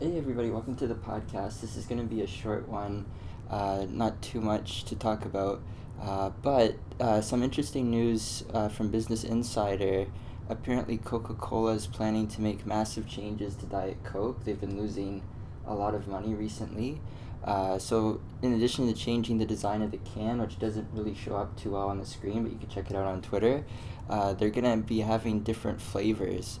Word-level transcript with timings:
Hey, 0.00 0.16
everybody, 0.16 0.48
welcome 0.48 0.76
to 0.76 0.86
the 0.86 0.94
podcast. 0.94 1.60
This 1.60 1.76
is 1.76 1.84
going 1.84 2.00
to 2.00 2.06
be 2.06 2.22
a 2.22 2.26
short 2.26 2.66
one, 2.66 3.04
uh, 3.50 3.84
not 3.90 4.22
too 4.22 4.40
much 4.40 4.84
to 4.84 4.96
talk 4.96 5.26
about, 5.26 5.60
uh, 6.00 6.30
but 6.40 6.76
uh, 6.98 7.20
some 7.20 7.42
interesting 7.42 7.90
news 7.90 8.42
uh, 8.54 8.70
from 8.70 8.88
Business 8.88 9.24
Insider. 9.24 10.06
Apparently, 10.48 10.96
Coca 10.96 11.34
Cola 11.34 11.72
is 11.72 11.86
planning 11.86 12.28
to 12.28 12.40
make 12.40 12.64
massive 12.64 13.06
changes 13.06 13.54
to 13.56 13.66
Diet 13.66 14.02
Coke. 14.02 14.42
They've 14.42 14.58
been 14.58 14.80
losing 14.80 15.22
a 15.66 15.74
lot 15.74 15.94
of 15.94 16.08
money 16.08 16.32
recently. 16.32 16.98
Uh, 17.44 17.78
so, 17.78 18.22
in 18.40 18.54
addition 18.54 18.86
to 18.86 18.94
changing 18.94 19.36
the 19.36 19.44
design 19.44 19.82
of 19.82 19.90
the 19.90 19.98
can, 19.98 20.40
which 20.40 20.58
doesn't 20.58 20.88
really 20.94 21.14
show 21.14 21.36
up 21.36 21.54
too 21.60 21.72
well 21.72 21.90
on 21.90 21.98
the 21.98 22.06
screen, 22.06 22.42
but 22.42 22.50
you 22.50 22.58
can 22.58 22.70
check 22.70 22.88
it 22.88 22.96
out 22.96 23.04
on 23.04 23.20
Twitter, 23.20 23.66
uh, 24.08 24.32
they're 24.32 24.48
going 24.48 24.64
to 24.64 24.82
be 24.82 25.00
having 25.00 25.40
different 25.40 25.78
flavors. 25.78 26.58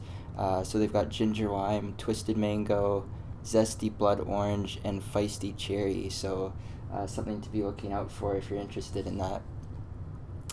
So, 0.62 0.78
they've 0.78 0.92
got 0.92 1.08
ginger 1.08 1.48
lime, 1.48 1.94
twisted 1.96 2.36
mango, 2.36 3.06
zesty 3.44 3.96
blood 3.96 4.20
orange, 4.20 4.78
and 4.84 5.02
feisty 5.02 5.56
cherry. 5.56 6.08
So, 6.10 6.52
uh, 6.92 7.06
something 7.06 7.40
to 7.40 7.48
be 7.50 7.62
looking 7.62 7.92
out 7.92 8.10
for 8.10 8.36
if 8.36 8.50
you're 8.50 8.58
interested 8.58 9.06
in 9.06 9.18
that. 9.18 9.42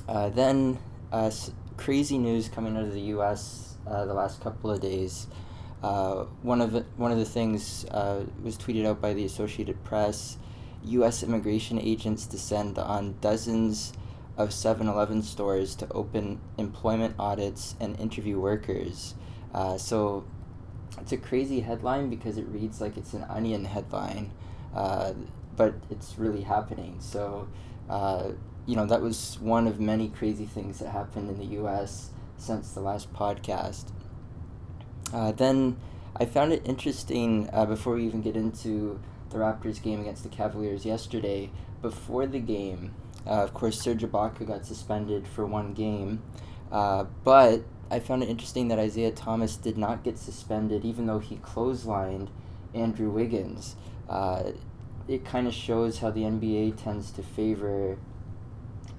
Uh, 0.08 0.30
then, 0.30 0.80
uh, 1.12 1.32
crazy 1.76 2.18
news 2.18 2.50
coming 2.50 2.78
out 2.78 2.84
of 2.84 2.94
the 2.94 3.02
U.S. 3.02 3.78
Uh, 3.88 4.06
the 4.06 4.14
last 4.14 4.42
couple 4.42 4.72
of 4.72 4.82
days. 4.82 5.28
Uh, 5.84 6.26
one 6.42 6.62
of 6.62 6.72
the, 6.72 6.86
one 6.96 7.12
of 7.12 7.18
the 7.18 7.26
things 7.26 7.86
was 8.44 8.58
tweeted 8.58 8.86
out 8.86 9.00
by 9.00 9.14
the 9.14 9.26
Associated 9.26 9.84
Press. 9.84 10.38
U.S. 10.84 11.24
immigration 11.24 11.80
agents 11.80 12.26
descend 12.26 12.80
on 12.80 13.16
dozens 13.22 13.94
of 14.38 14.50
7-Eleven 14.50 15.24
stores 15.24 15.76
to 15.76 15.92
open 15.92 16.40
employment 16.58 17.16
audits 17.18 17.76
and 17.80 18.00
interview 18.00 18.40
workers. 18.40 19.16
Uh, 19.54 19.78
so 19.78 20.24
it's 21.00 21.12
a 21.12 21.18
crazy 21.18 21.62
headline 21.62 22.10
because 22.10 22.38
it 22.38 22.48
reads 22.48 22.82
like 22.82 22.98
it's 22.98 23.14
an 23.14 23.26
onion 23.30 23.66
headline, 23.66 24.32
uh, 24.76 25.14
but 25.56 25.76
it's 25.90 26.18
really 26.18 26.42
happening. 26.42 26.98
So, 27.00 27.48
uh, 27.90 28.32
you 28.66 28.76
know, 28.76 28.86
that 28.86 29.02
was 29.02 29.38
one 29.40 29.68
of 29.68 29.80
many 29.80 30.10
crazy 30.10 30.46
things 30.46 30.80
that 30.80 30.90
happened 30.90 31.30
in 31.30 31.38
the 31.38 31.56
U.S. 31.56 32.10
since 32.38 32.72
the 32.72 32.82
last 32.82 33.14
podcast. 33.14 33.92
Uh, 35.14 35.32
then 35.32 35.78
I 36.16 36.26
found 36.26 36.52
it 36.52 36.64
interesting 36.66 37.50
uh, 37.54 37.66
before 37.66 37.96
we 37.96 38.06
even 38.06 38.22
get 38.22 38.36
into 38.36 39.00
the 39.30 39.38
Raptors 39.38 39.82
game 39.82 40.02
against 40.02 40.24
the 40.24 40.30
Cavaliers 40.30 40.86
yesterday. 40.86 41.52
Before 41.82 42.26
the 42.26 42.40
game, 42.40 42.94
uh, 43.26 43.44
of 43.44 43.54
course, 43.54 43.80
Serge 43.80 44.02
Ibaka 44.02 44.48
got 44.48 44.66
suspended 44.66 45.28
for 45.28 45.46
one 45.46 45.74
game, 45.74 46.22
uh, 46.72 47.06
but 47.24 47.64
I 47.90 48.00
found 48.00 48.24
it 48.24 48.30
interesting 48.30 48.68
that 48.68 48.80
Isaiah 48.80 49.12
Thomas 49.12 49.56
did 49.56 49.78
not 49.78 50.04
get 50.04 50.18
suspended, 50.18 50.84
even 50.84 51.06
though 51.06 51.20
he 51.20 51.38
clotheslined 51.38 52.30
Andrew 52.74 53.10
Wiggins. 53.10 53.76
Uh, 54.10 54.52
it 55.08 55.24
kind 55.24 55.48
of 55.48 55.54
shows 55.54 56.00
how 56.00 56.12
the 56.12 56.22
NBA 56.22 56.82
tends 56.82 57.12
to 57.12 57.24
favor 57.24 57.98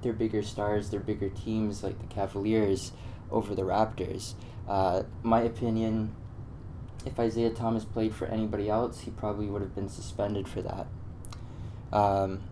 their 0.02 0.12
bigger 0.12 0.42
stars, 0.42 0.90
their 0.90 1.00
bigger 1.00 1.28
teams 1.28 1.82
like 1.82 1.98
the 1.98 2.06
Cavaliers 2.06 2.92
over 3.30 3.54
the 3.54 3.62
Raptors. 3.62 4.34
Uh, 4.66 5.02
my 5.22 5.42
opinion, 5.42 6.14
if 7.04 7.18
Isaiah 7.18 7.50
Thomas 7.50 7.84
played 7.84 8.14
for 8.14 8.26
anybody 8.26 8.70
else, 8.70 9.00
he 9.00 9.10
probably 9.10 9.46
would 9.46 9.62
have 9.62 9.74
been 9.74 9.88
suspended 9.88 10.48
for 10.48 10.62
that. 10.62 10.86
Um, 11.92 12.42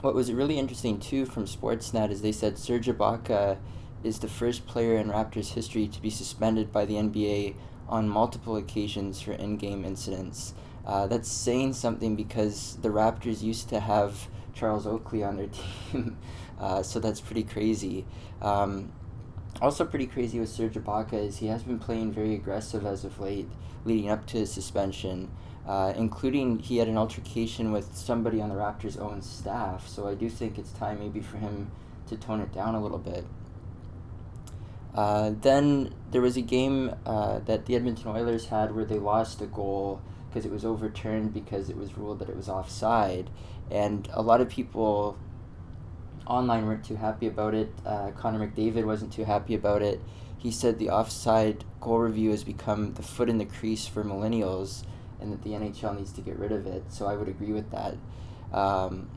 what 0.00 0.14
was 0.14 0.32
really 0.32 0.58
interesting 0.58 1.00
too 1.00 1.26
from 1.26 1.46
Sportsnet 1.46 2.10
is 2.10 2.22
they 2.22 2.32
said 2.32 2.58
Serge 2.58 2.86
Ibaka 2.86 3.58
is 4.04 4.18
the 4.18 4.28
first 4.28 4.66
player 4.66 4.96
in 4.96 5.08
Raptors 5.08 5.54
history 5.54 5.88
to 5.88 6.00
be 6.00 6.10
suspended 6.10 6.72
by 6.72 6.84
the 6.84 6.94
NBA 6.94 7.54
on 7.88 8.08
multiple 8.08 8.56
occasions 8.56 9.20
for 9.20 9.32
in-game 9.32 9.84
incidents. 9.84 10.54
Uh, 10.86 11.06
that's 11.06 11.30
saying 11.30 11.74
something 11.74 12.16
because 12.16 12.78
the 12.82 12.88
Raptors 12.88 13.42
used 13.42 13.68
to 13.68 13.80
have 13.80 14.28
Charles 14.54 14.86
Oakley 14.86 15.22
on 15.22 15.36
their 15.36 15.48
team, 15.92 16.16
uh, 16.60 16.82
so 16.82 16.98
that's 17.00 17.20
pretty 17.20 17.42
crazy. 17.42 18.04
Um, 18.40 18.92
also, 19.60 19.84
pretty 19.84 20.06
crazy 20.06 20.38
with 20.38 20.48
Serge 20.48 20.74
Ibaka 20.74 21.14
is 21.14 21.38
he 21.38 21.48
has 21.48 21.62
been 21.62 21.78
playing 21.78 22.12
very 22.12 22.34
aggressive 22.34 22.86
as 22.86 23.04
of 23.04 23.18
late, 23.18 23.48
leading 23.84 24.08
up 24.08 24.24
to 24.26 24.38
his 24.38 24.52
suspension, 24.52 25.30
uh, 25.66 25.92
including 25.96 26.60
he 26.60 26.76
had 26.78 26.86
an 26.86 26.96
altercation 26.96 27.72
with 27.72 27.96
somebody 27.96 28.40
on 28.40 28.50
the 28.50 28.54
Raptors' 28.54 29.00
own 29.00 29.20
staff. 29.20 29.88
So 29.88 30.06
I 30.06 30.14
do 30.14 30.30
think 30.30 30.58
it's 30.58 30.70
time 30.72 31.00
maybe 31.00 31.20
for 31.20 31.38
him 31.38 31.72
to 32.06 32.16
tone 32.16 32.40
it 32.40 32.52
down 32.52 32.74
a 32.76 32.80
little 32.80 32.98
bit. 32.98 33.24
Uh, 34.94 35.32
then 35.42 35.94
there 36.10 36.20
was 36.20 36.36
a 36.36 36.40
game 36.40 36.94
uh, 37.06 37.38
that 37.40 37.66
the 37.66 37.76
Edmonton 37.76 38.08
Oilers 38.08 38.46
had 38.46 38.74
where 38.74 38.84
they 38.84 38.98
lost 38.98 39.40
a 39.40 39.46
goal 39.46 40.00
because 40.28 40.44
it 40.44 40.52
was 40.52 40.64
overturned 40.64 41.32
because 41.32 41.70
it 41.70 41.76
was 41.76 41.96
ruled 41.96 42.18
that 42.18 42.28
it 42.28 42.36
was 42.36 42.48
offside, 42.48 43.30
and 43.70 44.08
a 44.12 44.22
lot 44.22 44.40
of 44.40 44.48
people 44.48 45.18
online 46.26 46.66
weren't 46.66 46.84
too 46.84 46.96
happy 46.96 47.26
about 47.26 47.54
it. 47.54 47.72
Uh, 47.84 48.10
Connor 48.12 48.46
McDavid 48.46 48.84
wasn't 48.84 49.12
too 49.12 49.24
happy 49.24 49.54
about 49.54 49.82
it. 49.82 50.00
He 50.36 50.50
said 50.50 50.78
the 50.78 50.90
offside 50.90 51.64
goal 51.80 51.98
review 51.98 52.30
has 52.30 52.44
become 52.44 52.94
the 52.94 53.02
foot 53.02 53.28
in 53.28 53.38
the 53.38 53.44
crease 53.44 53.86
for 53.86 54.04
millennials, 54.04 54.84
and 55.20 55.32
that 55.32 55.42
the 55.42 55.50
NHL 55.50 55.96
needs 55.96 56.12
to 56.12 56.20
get 56.20 56.38
rid 56.38 56.52
of 56.52 56.66
it. 56.66 56.84
So 56.92 57.06
I 57.06 57.16
would 57.16 57.28
agree 57.28 57.52
with 57.52 57.70
that. 57.70 57.96
Um, 58.52 59.10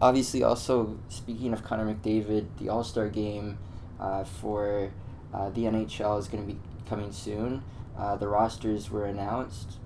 obviously, 0.00 0.42
also 0.42 0.98
speaking 1.08 1.52
of 1.52 1.64
Connor 1.64 1.92
McDavid, 1.92 2.46
the 2.58 2.68
All 2.68 2.84
Star 2.84 3.08
game 3.08 3.58
uh, 4.02 4.24
for 4.24 4.90
uh, 5.32 5.48
the 5.50 5.62
NHL 5.62 6.18
is 6.18 6.28
going 6.28 6.46
to 6.46 6.52
be 6.52 6.58
coming 6.88 7.12
soon. 7.12 7.62
Uh, 7.96 8.16
the 8.16 8.26
rosters 8.26 8.90
were 8.90 9.06
announced. 9.06 9.78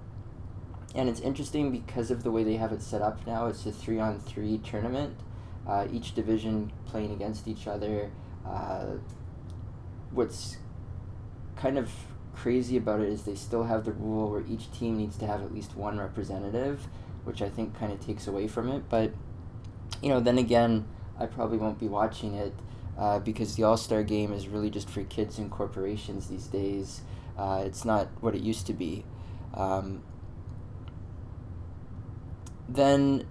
And 0.95 1.09
it's 1.09 1.21
interesting 1.21 1.71
because 1.71 2.11
of 2.11 2.23
the 2.23 2.31
way 2.31 2.43
they 2.43 2.57
have 2.57 2.73
it 2.73 2.81
set 2.81 3.03
up 3.03 3.27
now. 3.27 3.47
It's 3.47 3.67
a 3.67 3.73
three 3.73 4.01
on 4.01 4.19
three 4.19 4.59
tournament, 4.59 5.15
uh, 5.69 5.87
each 5.93 6.15
division 6.15 6.73
playing 6.87 7.13
against 7.13 7.47
each 7.47 7.67
other. 7.67 8.11
Uh, 8.47 8.95
what's 10.11 10.57
kind 11.57 11.77
of 11.77 11.91
crazy 12.35 12.79
about 12.79 13.01
it 13.01 13.09
is 13.09 13.23
they 13.23 13.35
still 13.35 13.65
have 13.65 13.85
the 13.85 13.93
rule 13.93 14.31
where 14.31 14.45
each 14.49 14.73
team 14.73 14.97
needs 14.97 15.19
to 15.19 15.27
have 15.27 15.43
at 15.43 15.53
least 15.53 15.77
one 15.77 15.99
representative, 15.99 16.87
which 17.25 17.43
I 17.43 17.51
think 17.51 17.79
kind 17.79 17.93
of 17.93 18.01
takes 18.01 18.27
away 18.27 18.49
from 18.49 18.71
it. 18.71 18.89
But, 18.89 19.13
you 20.03 20.09
know, 20.09 20.21
then 20.21 20.39
again, 20.39 20.87
I 21.19 21.27
probably 21.27 21.59
won't 21.59 21.79
be 21.79 21.89
watching 21.89 22.35
it 22.35 22.55
uh, 22.99 23.19
because 23.19 23.57
the 23.57 23.63
All 23.63 23.77
Star 23.77 24.03
game 24.03 24.33
is 24.33 24.49
really 24.49 24.71
just 24.71 24.89
for 24.89 25.03
kids 25.05 25.39
and 25.39 25.51
corporations 25.51 26.29
these 26.29 26.47
days. 26.47 27.03
Uh, 27.39 27.63
it's 27.65 27.85
not 27.85 28.09
what 28.21 28.35
it 28.35 28.43
used 28.43 28.67
to 28.67 28.73
be. 28.73 29.05
Um, 29.55 30.03
then 32.69 33.27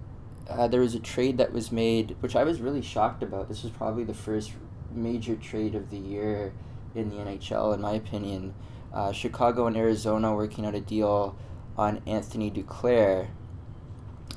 uh, 0.48 0.68
there 0.68 0.80
was 0.80 0.94
a 0.94 1.00
trade 1.00 1.38
that 1.38 1.52
was 1.52 1.72
made, 1.72 2.16
which 2.20 2.36
I 2.36 2.44
was 2.44 2.60
really 2.60 2.82
shocked 2.82 3.22
about. 3.22 3.48
This 3.48 3.62
was 3.62 3.72
probably 3.72 4.04
the 4.04 4.14
first 4.14 4.52
major 4.92 5.36
trade 5.36 5.74
of 5.74 5.90
the 5.90 5.98
year 5.98 6.52
in 6.94 7.10
the 7.10 7.16
NHL, 7.16 7.74
in 7.74 7.80
my 7.80 7.92
opinion. 7.92 8.54
Uh, 8.92 9.12
Chicago 9.12 9.66
and 9.66 9.76
Arizona 9.76 10.34
working 10.34 10.64
out 10.64 10.74
a 10.74 10.80
deal 10.80 11.36
on 11.76 12.00
Anthony 12.06 12.50
Duclair. 12.50 13.28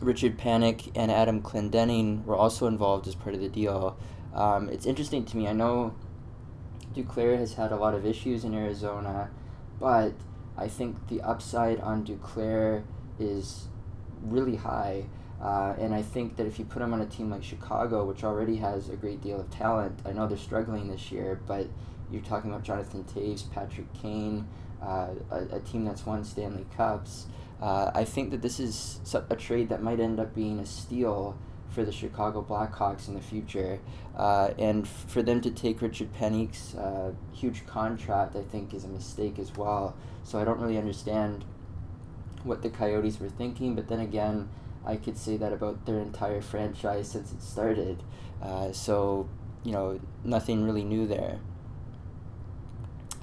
Richard 0.01 0.37
Panik 0.37 0.91
and 0.95 1.11
Adam 1.11 1.41
Clendening 1.41 2.25
were 2.25 2.35
also 2.35 2.67
involved 2.67 3.07
as 3.07 3.15
part 3.15 3.35
of 3.35 3.41
the 3.41 3.49
deal. 3.49 3.97
Um, 4.33 4.69
it's 4.69 4.85
interesting 4.85 5.25
to 5.25 5.37
me. 5.37 5.47
I 5.47 5.53
know 5.53 5.95
Duclair 6.93 7.37
has 7.37 7.53
had 7.53 7.71
a 7.71 7.75
lot 7.75 7.93
of 7.93 8.05
issues 8.05 8.43
in 8.43 8.53
Arizona, 8.53 9.29
but 9.79 10.13
I 10.57 10.67
think 10.67 11.07
the 11.07 11.21
upside 11.21 11.79
on 11.79 12.05
Duclair 12.05 12.83
is 13.19 13.67
really 14.21 14.57
high. 14.57 15.05
Uh, 15.41 15.73
and 15.79 15.95
I 15.95 16.01
think 16.01 16.35
that 16.35 16.45
if 16.45 16.59
you 16.59 16.65
put 16.65 16.81
him 16.81 16.93
on 16.93 17.01
a 17.01 17.05
team 17.05 17.29
like 17.29 17.43
Chicago, 17.43 18.03
which 18.03 18.23
already 18.23 18.57
has 18.57 18.89
a 18.89 18.95
great 18.95 19.21
deal 19.21 19.39
of 19.39 19.49
talent, 19.49 19.99
I 20.05 20.11
know 20.11 20.27
they're 20.27 20.37
struggling 20.37 20.89
this 20.89 21.11
year, 21.11 21.39
but 21.47 21.67
you're 22.11 22.21
talking 22.21 22.49
about 22.49 22.63
Jonathan 22.63 23.05
Toews, 23.05 23.49
Patrick 23.51 23.87
Kane, 23.93 24.47
uh, 24.81 25.09
a, 25.31 25.55
a, 25.55 25.59
team 25.59 25.85
that's 25.85 26.05
won 26.05 26.23
Stanley 26.23 26.65
Cups. 26.75 27.27
Uh, 27.61 27.91
I 27.93 28.03
think 28.05 28.31
that 28.31 28.41
this 28.41 28.59
is 28.59 28.99
a 29.29 29.35
trade 29.35 29.69
that 29.69 29.81
might 29.81 29.99
end 29.99 30.19
up 30.19 30.33
being 30.33 30.59
a 30.59 30.65
steal 30.65 31.37
for 31.69 31.83
the 31.83 31.91
Chicago 31.91 32.41
Blackhawks 32.41 33.07
in 33.07 33.13
the 33.13 33.21
future. 33.21 33.79
Uh, 34.15 34.51
and 34.57 34.87
for 34.87 35.21
them 35.21 35.39
to 35.41 35.51
take 35.51 35.81
Richard 35.81 36.13
Panik's 36.13 36.75
uh, 36.75 37.13
huge 37.33 37.65
contract, 37.65 38.35
I 38.35 38.41
think, 38.41 38.73
is 38.73 38.83
a 38.83 38.87
mistake 38.87 39.39
as 39.39 39.55
well. 39.55 39.95
So 40.23 40.39
I 40.39 40.43
don't 40.43 40.59
really 40.59 40.77
understand 40.77 41.45
what 42.43 42.61
the 42.61 42.69
Coyotes 42.69 43.19
were 43.19 43.29
thinking, 43.29 43.75
but 43.75 43.87
then 43.87 43.99
again, 43.99 44.49
I 44.85 44.95
could 44.95 45.17
say 45.17 45.37
that 45.37 45.53
about 45.53 45.85
their 45.85 45.99
entire 45.99 46.41
franchise 46.41 47.11
since 47.11 47.31
it 47.31 47.41
started. 47.41 48.01
Uh, 48.41 48.71
so, 48.71 49.29
you 49.63 49.71
know, 49.71 49.99
nothing 50.23 50.63
really 50.63 50.83
new 50.83 51.05
there. 51.05 51.39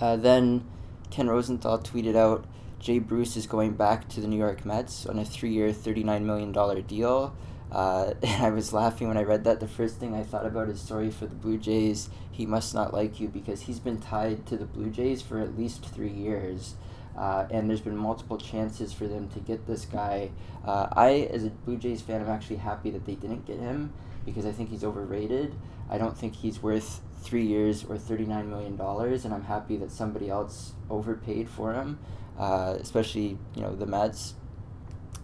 Uh, 0.00 0.16
then 0.16 0.66
Ken 1.10 1.28
Rosenthal 1.28 1.78
tweeted 1.78 2.14
out 2.14 2.44
Jay 2.78 2.98
Bruce 2.98 3.36
is 3.36 3.46
going 3.46 3.72
back 3.72 4.08
to 4.10 4.20
the 4.20 4.26
New 4.26 4.36
York 4.36 4.64
Mets 4.64 5.06
on 5.06 5.18
a 5.18 5.24
three 5.24 5.50
year, 5.50 5.70
$39 5.70 6.22
million 6.22 6.52
deal. 6.86 7.34
Uh, 7.70 8.14
and 8.22 8.44
I 8.44 8.50
was 8.50 8.72
laughing 8.72 9.08
when 9.08 9.16
I 9.16 9.22
read 9.22 9.44
that. 9.44 9.60
The 9.60 9.68
first 9.68 9.98
thing 9.98 10.14
I 10.14 10.22
thought 10.22 10.46
about 10.46 10.68
is 10.68 10.80
sorry 10.80 11.10
for 11.10 11.26
the 11.26 11.34
Blue 11.34 11.58
Jays. 11.58 12.08
He 12.30 12.46
must 12.46 12.74
not 12.74 12.92
like 12.92 13.20
you 13.20 13.28
because 13.28 13.62
he's 13.62 13.80
been 13.80 14.00
tied 14.00 14.46
to 14.46 14.56
the 14.56 14.66
Blue 14.66 14.90
Jays 14.90 15.22
for 15.22 15.40
at 15.40 15.56
least 15.58 15.84
three 15.84 16.10
years. 16.12 16.74
Uh, 17.16 17.46
and 17.50 17.68
there's 17.68 17.80
been 17.80 17.96
multiple 17.96 18.36
chances 18.36 18.92
for 18.92 19.06
them 19.06 19.28
to 19.30 19.40
get 19.40 19.66
this 19.66 19.86
guy. 19.86 20.30
Uh, 20.64 20.86
I, 20.92 21.28
as 21.32 21.44
a 21.44 21.50
Blue 21.50 21.78
Jays 21.78 22.02
fan, 22.02 22.20
I'm 22.20 22.28
actually 22.28 22.56
happy 22.56 22.90
that 22.90 23.06
they 23.06 23.14
didn't 23.14 23.46
get 23.46 23.58
him 23.58 23.92
because 24.26 24.44
I 24.44 24.52
think 24.52 24.68
he's 24.68 24.84
overrated. 24.84 25.54
I 25.88 25.96
don't 25.96 26.16
think 26.16 26.34
he's 26.34 26.62
worth 26.62 27.00
three 27.22 27.46
years 27.46 27.84
or 27.84 27.96
$39 27.96 28.48
million, 28.48 28.78
and 28.78 29.34
I'm 29.34 29.44
happy 29.44 29.76
that 29.78 29.90
somebody 29.90 30.28
else 30.28 30.72
overpaid 30.90 31.48
for 31.48 31.72
him, 31.72 31.98
uh, 32.38 32.76
especially, 32.78 33.38
you 33.54 33.62
know, 33.62 33.74
the 33.74 33.86
Mets. 33.86 34.34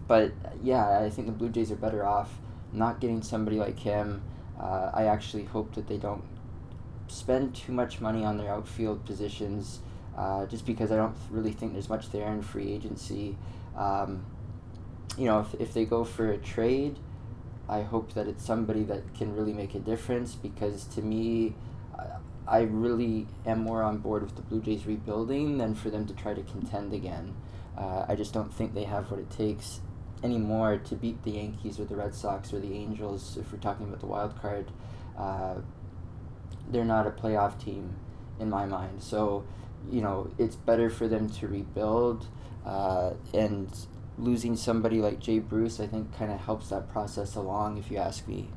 But 0.07 0.33
yeah, 0.63 1.01
I 1.01 1.11
think 1.11 1.27
the 1.27 1.33
Blue 1.33 1.49
Jays 1.49 1.71
are 1.71 1.77
better 1.77 2.05
off 2.05 2.31
not 2.73 3.01
getting 3.01 3.23
somebody 3.23 3.59
like 3.59 3.79
him. 3.79 4.23
Uh, 4.59 4.91
I 4.93 5.05
actually 5.05 5.45
hope 5.45 5.75
that 5.75 5.89
they 5.89 5.99
don't 5.99 6.25
spend 7.09 7.55
too 7.55 7.73
much 7.73 8.01
money 8.01 8.25
on 8.25 8.39
their 8.39 8.51
outfield 8.51 9.05
positions 9.05 9.81
uh, 10.17 10.47
just 10.47 10.65
because 10.65 10.91
I 10.91 10.97
don't 10.97 11.17
really 11.31 11.53
think 11.53 11.73
there's 11.73 11.89
much 11.89 12.11
there 12.11 12.33
in 12.33 12.43
free 12.43 12.73
agency. 12.73 13.37
Um, 13.77 14.25
you 15.19 15.27
know, 15.27 15.41
if, 15.41 15.55
if 15.61 15.75
they 15.75 15.85
go 15.85 16.05
for 16.05 16.31
a 16.31 16.39
trade, 16.39 16.99
I 17.69 17.83
hope 17.83 18.15
that 18.15 18.27
it's 18.27 18.45
somebody 18.45 18.85
that 18.85 19.15
can 19.15 19.35
really 19.35 19.53
make 19.53 19.75
a 19.75 19.79
difference 19.79 20.35
because 20.35 20.85
to 20.87 21.03
me, 21.03 21.55
I 22.47 22.63
really 22.63 23.29
am 23.47 23.61
more 23.61 23.83
on 23.83 23.99
board 23.99 24.23
with 24.23 24.37
the 24.37 24.43
Blue 24.43 24.61
Jays 24.61 24.85
rebuilding 24.85 25.59
than 25.59 25.75
for 25.75 25.91
them 25.91 26.07
to 26.07 26.15
try 26.15 26.35
to 26.35 26.43
contend 26.43 26.93
again. 26.93 27.35
Uh, 27.79 28.05
I 28.09 28.15
just 28.17 28.35
don't 28.35 28.53
think 28.53 28.75
they 28.75 28.85
have 28.85 29.11
what 29.11 29.21
it 29.21 29.31
takes 29.31 29.81
anymore 30.23 30.79
to 30.79 30.95
beat 30.95 31.23
the 31.25 31.33
Yankees 31.33 31.79
or 31.81 31.85
the 31.85 31.97
Red 31.97 32.15
Sox 32.15 32.53
or 32.53 32.61
the 32.61 32.75
Angels 32.75 33.37
if 33.41 33.53
we're 33.53 33.59
talking 33.59 33.87
about 33.87 34.01
the 34.01 34.07
wild 34.07 34.41
card. 34.41 34.71
Uh, 35.19 35.57
they're 36.71 36.85
not 36.85 37.07
a 37.07 37.11
playoff 37.11 37.63
team 37.63 37.97
in 38.39 38.49
my 38.49 38.67
mind. 38.67 39.03
So, 39.03 39.45
you 39.91 40.01
know, 40.01 40.31
it's 40.39 40.57
better 40.57 40.89
for 40.91 41.09
them 41.09 41.29
to 41.31 41.49
rebuild. 41.49 42.27
Uh, 42.65 43.15
and 43.35 43.69
losing 44.19 44.57
somebody 44.57 45.01
like 45.01 45.19
Jay 45.19 45.39
Bruce, 45.39 45.81
I 45.81 45.87
think, 45.87 46.17
kind 46.17 46.31
of 46.31 46.41
helps 46.41 46.69
that 46.69 46.91
process 46.93 47.35
along, 47.35 47.79
if 47.79 47.91
you 47.91 47.97
ask 47.97 48.29
me. 48.29 48.51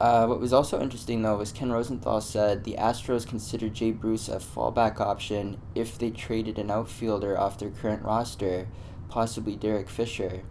Uh, 0.00 0.26
what 0.26 0.38
was 0.38 0.52
also 0.52 0.80
interesting, 0.80 1.22
though, 1.22 1.38
was 1.38 1.50
Ken 1.50 1.72
Rosenthal 1.72 2.20
said 2.20 2.62
the 2.62 2.76
Astros 2.78 3.26
considered 3.26 3.74
Jay 3.74 3.90
Bruce 3.90 4.28
a 4.28 4.36
fallback 4.36 5.00
option 5.00 5.60
if 5.74 5.98
they 5.98 6.10
traded 6.10 6.56
an 6.58 6.70
outfielder 6.70 7.36
off 7.36 7.58
their 7.58 7.70
current 7.70 8.04
roster, 8.04 8.68
possibly 9.08 9.56
Derek 9.56 9.88
Fisher. 9.88 10.42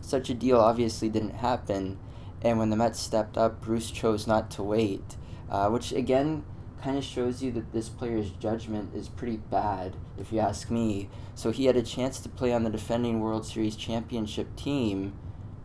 Such 0.00 0.30
a 0.30 0.34
deal 0.34 0.60
obviously 0.60 1.08
didn't 1.08 1.34
happen, 1.34 1.98
and 2.40 2.60
when 2.60 2.70
the 2.70 2.76
Mets 2.76 3.00
stepped 3.00 3.36
up, 3.36 3.60
Bruce 3.60 3.90
chose 3.90 4.28
not 4.28 4.52
to 4.52 4.62
wait, 4.62 5.16
uh, 5.50 5.68
which 5.68 5.90
again 5.90 6.44
kind 6.80 6.96
of 6.96 7.02
shows 7.02 7.42
you 7.42 7.50
that 7.50 7.72
this 7.72 7.88
player's 7.88 8.30
judgment 8.30 8.94
is 8.94 9.08
pretty 9.08 9.36
bad, 9.36 9.96
if 10.16 10.32
you 10.32 10.38
ask 10.38 10.70
me. 10.70 11.08
So 11.34 11.50
he 11.50 11.66
had 11.66 11.76
a 11.76 11.82
chance 11.82 12.20
to 12.20 12.28
play 12.28 12.52
on 12.52 12.62
the 12.62 12.70
defending 12.70 13.18
World 13.18 13.44
Series 13.44 13.74
championship 13.74 14.54
team 14.54 15.12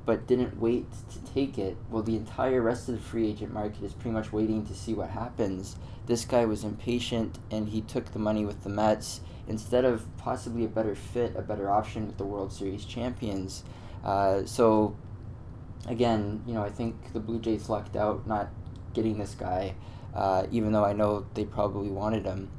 but 0.05 0.27
didn't 0.27 0.59
wait 0.59 0.85
to 1.11 1.33
take 1.33 1.57
it. 1.57 1.77
Well, 1.89 2.03
the 2.03 2.15
entire 2.15 2.61
rest 2.61 2.89
of 2.89 2.95
the 2.95 3.01
free 3.01 3.29
agent 3.29 3.53
market 3.53 3.83
is 3.83 3.93
pretty 3.93 4.11
much 4.11 4.33
waiting 4.33 4.65
to 4.65 4.75
see 4.75 4.93
what 4.93 5.09
happens. 5.09 5.77
This 6.05 6.25
guy 6.25 6.45
was 6.45 6.63
impatient 6.63 7.39
and 7.49 7.69
he 7.69 7.81
took 7.81 8.11
the 8.11 8.19
money 8.19 8.45
with 8.45 8.63
the 8.63 8.69
Mets 8.69 9.21
instead 9.47 9.85
of 9.85 10.05
possibly 10.17 10.65
a 10.65 10.67
better 10.67 10.95
fit, 10.95 11.35
a 11.37 11.41
better 11.41 11.69
option 11.69 12.07
with 12.07 12.17
the 12.17 12.25
World 12.25 12.51
Series 12.51 12.83
champions. 12.83 13.63
Uh, 14.03 14.45
so, 14.45 14.97
again, 15.87 16.43
you 16.45 16.53
know, 16.53 16.63
I 16.63 16.69
think 16.69 17.13
the 17.13 17.19
Blue 17.19 17.39
Jays 17.39 17.69
lucked 17.69 17.95
out 17.95 18.27
not 18.27 18.49
getting 18.93 19.17
this 19.17 19.35
guy, 19.35 19.75
uh, 20.13 20.47
even 20.51 20.73
though 20.73 20.85
I 20.85 20.93
know 20.93 21.25
they 21.33 21.45
probably 21.45 21.89
wanted 21.89 22.25
him. 22.25 22.51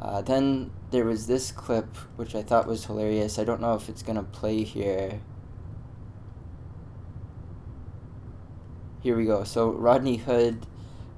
Uh, 0.00 0.20
then 0.20 0.70
there 0.90 1.04
was 1.04 1.26
this 1.26 1.50
clip, 1.50 1.96
which 2.16 2.34
I 2.34 2.42
thought 2.42 2.66
was 2.66 2.84
hilarious. 2.84 3.38
I 3.38 3.44
don't 3.44 3.60
know 3.60 3.74
if 3.74 3.88
it's 3.88 4.02
going 4.02 4.16
to 4.16 4.22
play 4.22 4.62
here. 4.62 5.20
Here 9.04 9.18
we 9.18 9.26
go. 9.26 9.44
So 9.44 9.70
Rodney 9.70 10.16
Hood 10.16 10.64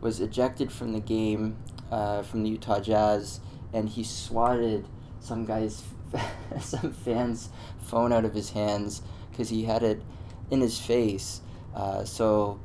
was 0.00 0.18
ejected 0.18 0.72
from 0.72 0.92
the 0.92 0.98
game 0.98 1.56
uh, 1.88 2.22
from 2.22 2.42
the 2.42 2.50
Utah 2.50 2.80
Jazz, 2.80 3.38
and 3.72 3.88
he 3.88 4.02
swatted 4.02 4.88
some 5.20 5.46
guy's 5.46 5.84
some 6.60 6.92
fan's 6.92 7.48
phone 7.80 8.12
out 8.12 8.24
of 8.24 8.34
his 8.34 8.50
hands 8.50 9.02
because 9.30 9.50
he 9.50 9.66
had 9.66 9.84
it 9.84 10.02
in 10.50 10.60
his 10.60 10.80
face. 10.80 11.42
Uh, 11.76 12.02
so, 12.02 12.58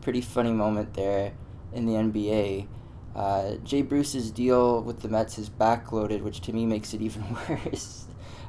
pretty 0.00 0.20
funny 0.20 0.50
moment 0.50 0.94
there 0.94 1.34
in 1.72 1.86
the 1.86 1.92
NBA. 1.92 2.66
Uh, 3.14 3.54
Jay 3.62 3.82
Bruce's 3.82 4.32
deal 4.32 4.82
with 4.82 5.02
the 5.02 5.08
Mets 5.08 5.38
is 5.38 5.50
backloaded, 5.50 6.22
which 6.22 6.40
to 6.40 6.52
me 6.52 6.66
makes 6.66 6.92
it 6.94 7.00
even 7.00 7.36
worse. 7.48 8.06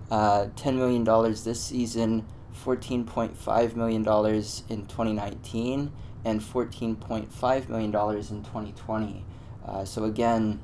Uh, 0.09 0.47
$10 0.55 0.73
million 0.73 1.03
this 1.43 1.63
season, 1.63 2.25
$14.5 2.53 3.75
million 3.75 4.01
in 4.01 4.85
2019 4.87 5.91
and 6.25 6.41
$14.5 6.41 7.69
million 7.69 7.85
in 7.85 8.43
2020. 8.43 9.25
Uh, 9.65 9.85
so 9.85 10.03
again, 10.05 10.61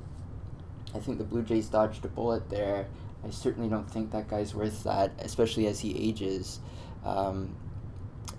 I 0.94 1.00
think 1.00 1.18
the 1.18 1.24
Blue 1.24 1.44
Jays 1.44 1.68
dodged 1.68 2.04
a 2.06 2.08
bullet 2.08 2.50
there. 2.50 2.88
I 3.26 3.30
certainly 3.32 3.70
don't 3.70 3.90
think 3.90 4.12
that 4.12 4.28
guy's 4.28 4.56
worth 4.56 4.84
that, 4.84 5.12
especially 5.20 5.68
as 5.68 5.82
he 5.82 6.10
ages. 6.10 6.60
Um, 7.04 7.56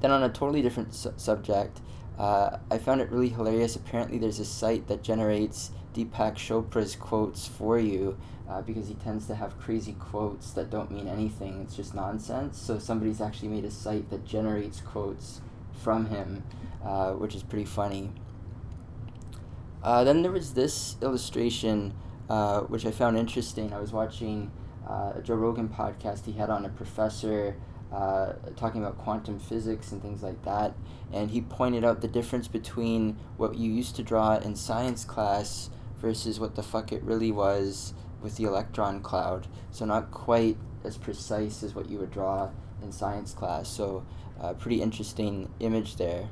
then 0.01 0.11
on 0.11 0.23
a 0.23 0.29
totally 0.29 0.63
different 0.63 0.95
su- 0.95 1.13
subject, 1.17 1.81
uh, 2.19 2.59
I 2.71 2.79
found 2.79 3.01
it 3.01 3.11
really 3.11 3.29
hilarious. 3.29 3.77
Apparently, 3.77 4.19
there's 4.19 4.39
a 4.39 4.45
site 4.45 4.89
that 4.89 5.03
generates 5.03 5.71
Deepak 5.95 6.35
Chopra's 6.35 6.97
quotes 6.97 7.47
for 7.47 7.79
you 7.79 8.17
uh, 8.49 8.63
because 8.63 8.89
he 8.89 8.95
tends 8.95 9.27
to 9.27 9.35
have 9.35 9.59
crazy 9.59 9.93
quotes 9.93 10.53
that 10.53 10.71
don't 10.71 10.91
mean 10.91 11.09
anything. 11.09 11.61
It's 11.63 11.77
just 11.77 11.95
nonsense. 11.95 12.59
So 12.59 12.79
somebody's 12.79 13.21
actually 13.21 13.49
made 13.49 13.65
a 13.65 13.71
site 13.71 14.11
that 14.11 14.25
generates 14.25 14.81
quotes 14.81 15.41
from 15.83 16.07
him, 16.07 16.45
uh, 16.85 17.13
which 17.13 17.35
is 17.35 17.43
pretty 17.43 17.65
funny. 17.65 18.11
Uh, 19.83 20.05
then 20.05 20.23
there 20.23 20.33
was 20.33 20.55
this 20.55 20.97
illustration, 21.01 21.95
uh, 22.29 22.61
which 22.63 22.85
I 22.85 22.91
found 22.91 23.17
interesting. 23.17 23.73
I 23.73 23.81
was 23.81 23.93
watching 23.93 24.51
uh, 24.87 25.13
a 25.17 25.23
Joe 25.23 25.37
Rogan 25.37 25.69
podcast. 25.69 26.27
He 26.27 26.33
had 26.33 26.51
on 26.51 26.65
a 26.65 26.69
professor 26.69 27.57
uh, 27.93 28.35
talking 28.57 28.83
about 28.83 28.99
quantum 28.99 29.39
physics 29.39 29.93
and 29.93 30.03
things 30.03 30.23
like 30.23 30.43
that, 30.45 30.75
and 31.13 31.31
he 31.31 31.41
pointed 31.41 31.85
out 31.85 32.01
the 32.01 32.09
difference 32.09 32.47
between 32.47 33.17
what 33.37 33.57
you 33.57 33.71
used 33.73 33.97
to 33.97 34.03
draw 34.03 34.37
in 34.37 34.55
science 34.55 35.05
class 35.05 35.71
versus 36.01 36.41
what 36.41 36.55
the 36.55 36.63
fuck 36.63 36.93
it 36.93 37.03
really 37.03 37.33
was 37.33 37.95
with 38.23 38.37
the 38.37 38.45
electron 38.45 39.01
cloud. 39.01 39.47
So 39.71 39.85
not 39.85 40.11
quite 40.11 40.57
as 40.85 40.97
precise 40.97 41.63
as 41.63 41.75
what 41.75 41.89
you 41.89 41.99
would 41.99 42.11
draw 42.11 42.51
in 42.83 42.93
science 42.93 43.33
class. 43.33 43.69
So 43.69 44.05
uh, 44.41 44.55
pretty 44.55 44.83
interesting 44.83 45.51
image 45.61 45.97
there. 45.97 46.29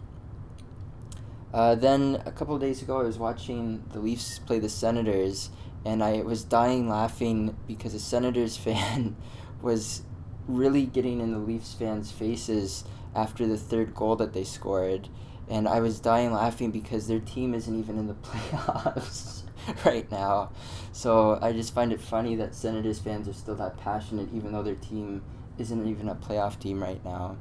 Uh, 1.52 1.74
then 1.74 2.22
a 2.26 2.32
couple 2.32 2.58
days 2.58 2.82
ago, 2.82 3.00
I 3.00 3.04
was 3.04 3.18
watching 3.18 3.84
the 3.92 4.00
Leafs 4.00 4.38
play 4.38 4.58
the 4.58 4.68
Senators, 4.68 5.50
and 5.84 6.02
I 6.02 6.20
was 6.22 6.44
dying 6.44 6.88
laughing 6.88 7.56
because 7.66 7.94
a 7.94 8.00
Senators 8.00 8.56
fan 8.56 9.16
was 9.62 10.02
really 10.46 10.86
getting 10.86 11.20
in 11.20 11.32
the 11.32 11.38
Leafs 11.38 11.74
fans' 11.74 12.10
faces 12.10 12.84
after 13.14 13.46
the 13.46 13.56
third 13.56 13.94
goal 13.94 14.16
that 14.16 14.32
they 14.32 14.44
scored. 14.44 15.08
And 15.48 15.66
I 15.66 15.80
was 15.80 16.00
dying 16.00 16.32
laughing 16.32 16.70
because 16.70 17.06
their 17.06 17.20
team 17.20 17.54
isn't 17.54 17.78
even 17.78 17.98
in 17.98 18.06
the 18.06 18.14
playoffs. 18.22 19.42
right 19.84 20.10
now. 20.10 20.50
So 20.92 21.38
I 21.40 21.52
just 21.52 21.74
find 21.74 21.92
it 21.92 22.00
funny 22.00 22.36
that 22.36 22.54
Senators 22.54 22.98
fans 22.98 23.28
are 23.28 23.32
still 23.32 23.54
that 23.56 23.76
passionate, 23.78 24.28
even 24.32 24.52
though 24.52 24.62
their 24.62 24.74
team 24.74 25.22
isn't 25.58 25.86
even 25.86 26.08
a 26.08 26.14
playoff 26.14 26.58
team 26.58 26.82
right 26.82 27.04
now. 27.04 27.36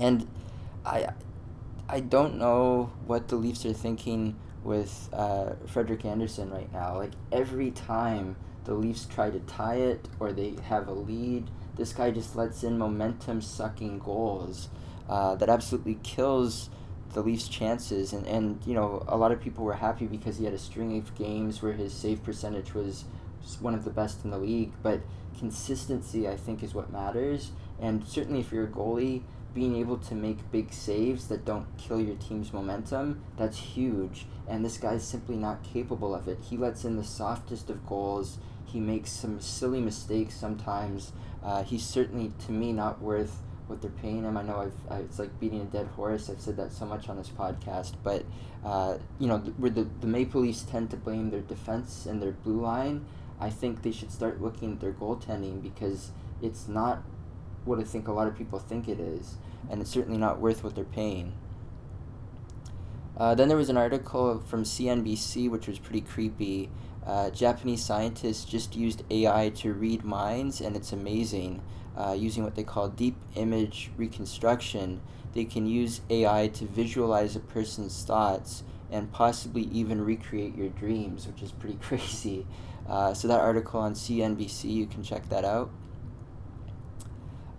And 0.00 0.26
I, 0.84 1.08
I 1.88 2.00
don't 2.00 2.38
know 2.38 2.92
what 3.06 3.28
the 3.28 3.36
Leafs 3.36 3.64
are 3.66 3.72
thinking 3.72 4.36
with 4.64 5.08
uh, 5.12 5.52
Frederik 5.66 6.04
Andersen 6.04 6.50
right 6.50 6.72
now. 6.72 6.96
Like 6.96 7.12
every 7.30 7.70
time 7.70 8.36
the 8.64 8.74
Leafs 8.74 9.06
try 9.06 9.30
to 9.30 9.38
tie 9.40 9.76
it 9.76 10.08
or 10.18 10.32
they 10.32 10.56
have 10.64 10.88
a 10.88 10.92
lead, 10.92 11.48
this 11.76 11.92
guy 11.92 12.10
just 12.10 12.34
lets 12.34 12.64
in 12.64 12.78
momentum 12.78 13.40
sucking 13.40 14.00
goals 14.00 14.68
uh, 15.08 15.36
that 15.36 15.48
absolutely 15.48 15.98
kills 16.02 16.70
the 17.12 17.22
Leafs' 17.22 17.48
chances, 17.48 18.12
and, 18.12 18.26
and 18.26 18.60
you 18.66 18.74
know 18.74 19.04
a 19.08 19.16
lot 19.16 19.32
of 19.32 19.40
people 19.40 19.64
were 19.64 19.74
happy 19.74 20.06
because 20.06 20.38
he 20.38 20.44
had 20.44 20.54
a 20.54 20.58
string 20.58 20.96
of 20.98 21.14
games 21.14 21.62
where 21.62 21.72
his 21.72 21.92
save 21.92 22.22
percentage 22.22 22.74
was 22.74 23.04
one 23.60 23.74
of 23.74 23.84
the 23.84 23.90
best 23.90 24.24
in 24.24 24.30
the 24.30 24.38
league. 24.38 24.72
But 24.82 25.00
consistency, 25.38 26.28
I 26.28 26.36
think, 26.36 26.62
is 26.62 26.74
what 26.74 26.90
matters, 26.90 27.52
and 27.80 28.06
certainly 28.06 28.40
if 28.40 28.52
you're 28.52 28.64
a 28.64 28.68
goalie, 28.68 29.22
being 29.56 29.76
able 29.76 29.96
to 29.96 30.14
make 30.14 30.50
big 30.52 30.70
saves 30.70 31.28
that 31.28 31.46
don't 31.46 31.66
kill 31.78 31.98
your 31.98 32.16
team's 32.16 32.52
momentum, 32.52 33.22
that's 33.38 33.56
huge. 33.56 34.26
And 34.46 34.62
this 34.62 34.76
guy's 34.76 35.02
simply 35.02 35.34
not 35.36 35.64
capable 35.64 36.14
of 36.14 36.28
it. 36.28 36.38
He 36.42 36.58
lets 36.58 36.84
in 36.84 36.96
the 36.96 37.04
softest 37.04 37.70
of 37.70 37.86
goals. 37.86 38.36
He 38.66 38.80
makes 38.80 39.10
some 39.10 39.40
silly 39.40 39.80
mistakes 39.80 40.34
sometimes. 40.34 41.12
Uh, 41.42 41.62
he's 41.62 41.84
certainly, 41.86 42.32
to 42.44 42.52
me, 42.52 42.74
not 42.74 43.00
worth 43.00 43.40
what 43.66 43.82
they're 43.82 43.90
paying 43.90 44.22
them. 44.22 44.36
I 44.36 44.42
know 44.42 44.60
I've 44.60 44.92
I, 44.92 45.00
it's 45.00 45.18
like 45.18 45.38
beating 45.40 45.60
a 45.60 45.64
dead 45.64 45.86
horse. 45.88 46.30
I've 46.30 46.40
said 46.40 46.56
that 46.56 46.72
so 46.72 46.86
much 46.86 47.08
on 47.08 47.16
this 47.16 47.28
podcast, 47.28 47.94
but 48.02 48.24
uh, 48.64 48.98
you 49.18 49.26
know 49.26 49.38
where 49.38 49.70
the 49.70 49.88
the 50.00 50.06
Maple 50.06 50.40
Leafs 50.40 50.62
tend 50.62 50.90
to 50.90 50.96
blame 50.96 51.30
their 51.30 51.40
defense 51.40 52.06
and 52.06 52.22
their 52.22 52.32
blue 52.32 52.60
line. 52.60 53.04
I 53.40 53.50
think 53.50 53.82
they 53.82 53.92
should 53.92 54.10
start 54.10 54.40
looking 54.40 54.72
at 54.72 54.80
their 54.80 54.92
goaltending 54.92 55.62
because 55.62 56.10
it's 56.40 56.68
not 56.68 57.02
what 57.64 57.78
I 57.78 57.84
think 57.84 58.08
a 58.08 58.12
lot 58.12 58.28
of 58.28 58.36
people 58.36 58.58
think 58.58 58.88
it 58.88 59.00
is, 59.00 59.36
and 59.70 59.80
it's 59.80 59.90
certainly 59.90 60.18
not 60.18 60.40
worth 60.40 60.64
what 60.64 60.74
they're 60.74 60.84
paying. 60.84 61.34
Uh, 63.16 63.34
then 63.34 63.48
there 63.48 63.56
was 63.56 63.70
an 63.70 63.78
article 63.78 64.40
from 64.40 64.62
CNBC 64.62 65.50
which 65.50 65.66
was 65.66 65.78
pretty 65.78 66.02
creepy. 66.02 66.68
Uh, 67.06 67.30
Japanese 67.30 67.84
scientists 67.84 68.44
just 68.44 68.74
used 68.74 69.04
AI 69.10 69.50
to 69.50 69.72
read 69.72 70.04
minds, 70.04 70.60
and 70.60 70.74
it's 70.74 70.92
amazing. 70.92 71.62
Uh, 71.96 72.12
using 72.12 72.44
what 72.44 72.54
they 72.54 72.64
call 72.64 72.88
deep 72.88 73.16
image 73.34 73.90
reconstruction, 73.96 75.00
they 75.32 75.44
can 75.44 75.66
use 75.66 76.02
AI 76.10 76.48
to 76.48 76.66
visualize 76.66 77.36
a 77.36 77.40
person's 77.40 78.02
thoughts 78.04 78.62
and 78.90 79.10
possibly 79.12 79.62
even 79.72 80.04
recreate 80.04 80.54
your 80.56 80.68
dreams, 80.68 81.26
which 81.26 81.42
is 81.42 81.52
pretty 81.52 81.76
crazy. 81.82 82.46
Uh, 82.88 83.12
so, 83.14 83.26
that 83.26 83.40
article 83.40 83.80
on 83.80 83.94
CNBC, 83.94 84.64
you 84.64 84.86
can 84.86 85.02
check 85.02 85.28
that 85.28 85.44
out. 85.44 85.70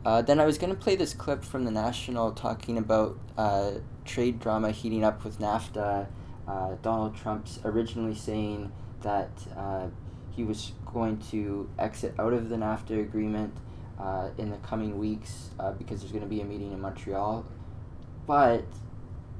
Uh, 0.06 0.22
then 0.22 0.40
I 0.40 0.46
was 0.46 0.58
going 0.58 0.74
to 0.74 0.80
play 0.80 0.96
this 0.96 1.14
clip 1.14 1.44
from 1.44 1.66
the 1.66 1.72
National 1.72 2.32
talking 2.32 2.78
about 2.78 3.20
uh, 3.38 3.72
trade 4.06 4.40
drama 4.40 4.72
heating 4.72 5.04
up 5.04 5.26
with 5.26 5.40
NAFTA. 5.40 6.08
Uh, 6.48 6.76
Donald 6.82 7.14
Trump's 7.14 7.60
originally 7.66 8.16
saying 8.16 8.72
that 9.02 9.30
uh, 9.58 9.88
he 10.32 10.46
was 10.46 10.72
going 10.86 11.18
to 11.32 11.70
exit 11.78 12.16
out 12.18 12.32
of 12.32 12.48
the 12.48 12.56
NAFTA 12.56 13.02
agreement 13.02 13.54
uh, 14.00 14.30
in 14.38 14.50
the 14.52 14.58
coming 14.58 14.98
weeks 14.98 15.50
uh, 15.60 15.72
because 15.72 16.02
there's 16.02 16.12
going 16.12 16.24
to 16.24 16.30
be 16.30 16.42
a 16.42 16.46
meeting 16.46 16.72
in 16.72 16.82
Montreal. 16.82 17.46
But 18.26 18.66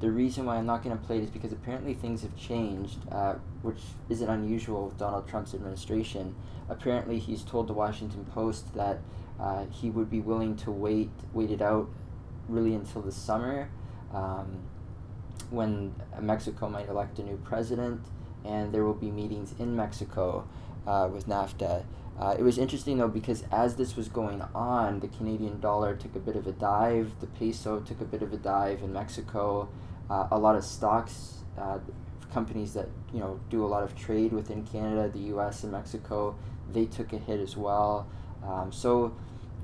the 0.00 0.10
reason 0.10 0.46
why 0.46 0.56
I'm 0.56 0.66
not 0.66 0.82
going 0.82 0.96
to 0.96 1.04
play 1.04 1.18
it 1.18 1.24
is 1.24 1.30
because 1.30 1.52
apparently 1.52 1.94
things 1.94 2.22
have 2.22 2.36
changed, 2.36 2.98
uh, 3.10 3.34
which 3.62 3.80
isn't 4.08 4.28
unusual 4.28 4.86
with 4.86 4.98
Donald 4.98 5.28
Trump's 5.28 5.54
administration. 5.54 6.34
Apparently, 6.68 7.18
he's 7.18 7.42
told 7.42 7.66
the 7.66 7.72
Washington 7.72 8.24
Post 8.24 8.74
that 8.74 9.00
uh, 9.40 9.66
he 9.70 9.90
would 9.90 10.10
be 10.10 10.20
willing 10.20 10.56
to 10.56 10.70
wait, 10.70 11.10
wait 11.32 11.50
it 11.50 11.62
out 11.62 11.88
really 12.48 12.74
until 12.74 13.02
the 13.02 13.12
summer 13.12 13.70
um, 14.12 14.58
when 15.50 15.94
Mexico 16.20 16.68
might 16.68 16.88
elect 16.88 17.18
a 17.18 17.22
new 17.22 17.36
president, 17.38 18.00
and 18.44 18.72
there 18.72 18.84
will 18.84 18.94
be 18.94 19.10
meetings 19.10 19.54
in 19.58 19.74
Mexico 19.74 20.46
uh, 20.86 21.08
with 21.12 21.26
NAFTA. 21.28 21.84
Uh, 22.18 22.34
it 22.36 22.42
was 22.42 22.58
interesting 22.58 22.98
though 22.98 23.08
because 23.08 23.44
as 23.52 23.76
this 23.76 23.96
was 23.96 24.08
going 24.08 24.42
on, 24.54 25.00
the 25.00 25.08
Canadian 25.08 25.60
dollar 25.60 25.94
took 25.94 26.16
a 26.16 26.18
bit 26.18 26.34
of 26.34 26.46
a 26.46 26.52
dive, 26.52 27.12
the 27.20 27.26
peso 27.26 27.80
took 27.80 28.00
a 28.00 28.04
bit 28.04 28.22
of 28.22 28.32
a 28.32 28.36
dive 28.36 28.82
in 28.82 28.92
Mexico. 28.92 29.68
Uh, 30.10 30.26
a 30.32 30.38
lot 30.38 30.56
of 30.56 30.64
stocks, 30.64 31.44
uh, 31.58 31.78
companies 32.32 32.74
that 32.74 32.88
you 33.12 33.20
know 33.20 33.38
do 33.50 33.64
a 33.64 33.68
lot 33.68 33.82
of 33.82 33.94
trade 33.94 34.32
within 34.32 34.64
Canada, 34.66 35.08
the 35.08 35.26
U.S. 35.34 35.62
and 35.62 35.72
Mexico, 35.72 36.36
they 36.72 36.86
took 36.86 37.12
a 37.12 37.18
hit 37.18 37.40
as 37.40 37.56
well. 37.56 38.08
Um, 38.44 38.72
so 38.72 39.14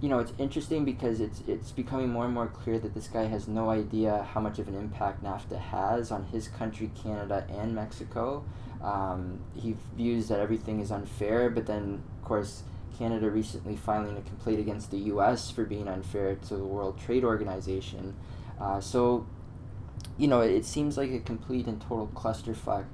you 0.01 0.09
know, 0.09 0.19
it's 0.19 0.33
interesting 0.39 0.85
because 0.85 1.21
it's 1.21 1.43
it's 1.47 1.73
becoming 1.73 2.11
more 2.11 2.25
and 2.25 2.35
more 2.35 2.49
clear 2.49 2.79
that 2.79 2.95
this 2.95 3.09
guy 3.09 3.25
has 3.25 3.49
no 3.49 3.71
idea 3.71 4.27
how 4.33 4.41
much 4.41 4.59
of 4.59 4.69
an 4.69 4.75
impact 4.75 5.25
NAFTA 5.25 5.59
has 5.59 6.11
on 6.11 6.25
his 6.27 6.49
country, 6.49 6.91
Canada, 7.03 7.47
and 7.49 7.75
Mexico. 7.75 8.45
Um, 8.83 9.41
he 9.55 9.77
views 9.97 10.29
that 10.29 10.41
everything 10.41 10.81
is 10.81 10.91
unfair, 10.91 11.49
but 11.49 11.67
then, 11.67 12.03
course, 12.25 12.63
Canada 12.99 13.31
recently 13.31 13.77
filing 13.77 14.17
a 14.17 14.23
complaint 14.23 14.61
against 14.61 14.91
the 14.91 14.99
U.S. 14.99 15.51
for 15.51 15.65
being 15.65 15.89
unfair 15.89 16.37
to 16.37 16.57
the 16.57 16.65
World 16.65 16.99
Trade 16.99 17.25
Organization. 17.25 18.15
Uh, 18.61 18.81
so, 18.81 19.27
you 20.17 20.29
know, 20.29 20.41
it, 20.41 20.53
it, 20.53 20.65
seems 20.65 20.97
like 20.97 21.11
a 21.11 21.19
complete 21.19 21.67
and 21.67 21.81
total 21.81 22.09
clusterfuck 22.15 22.85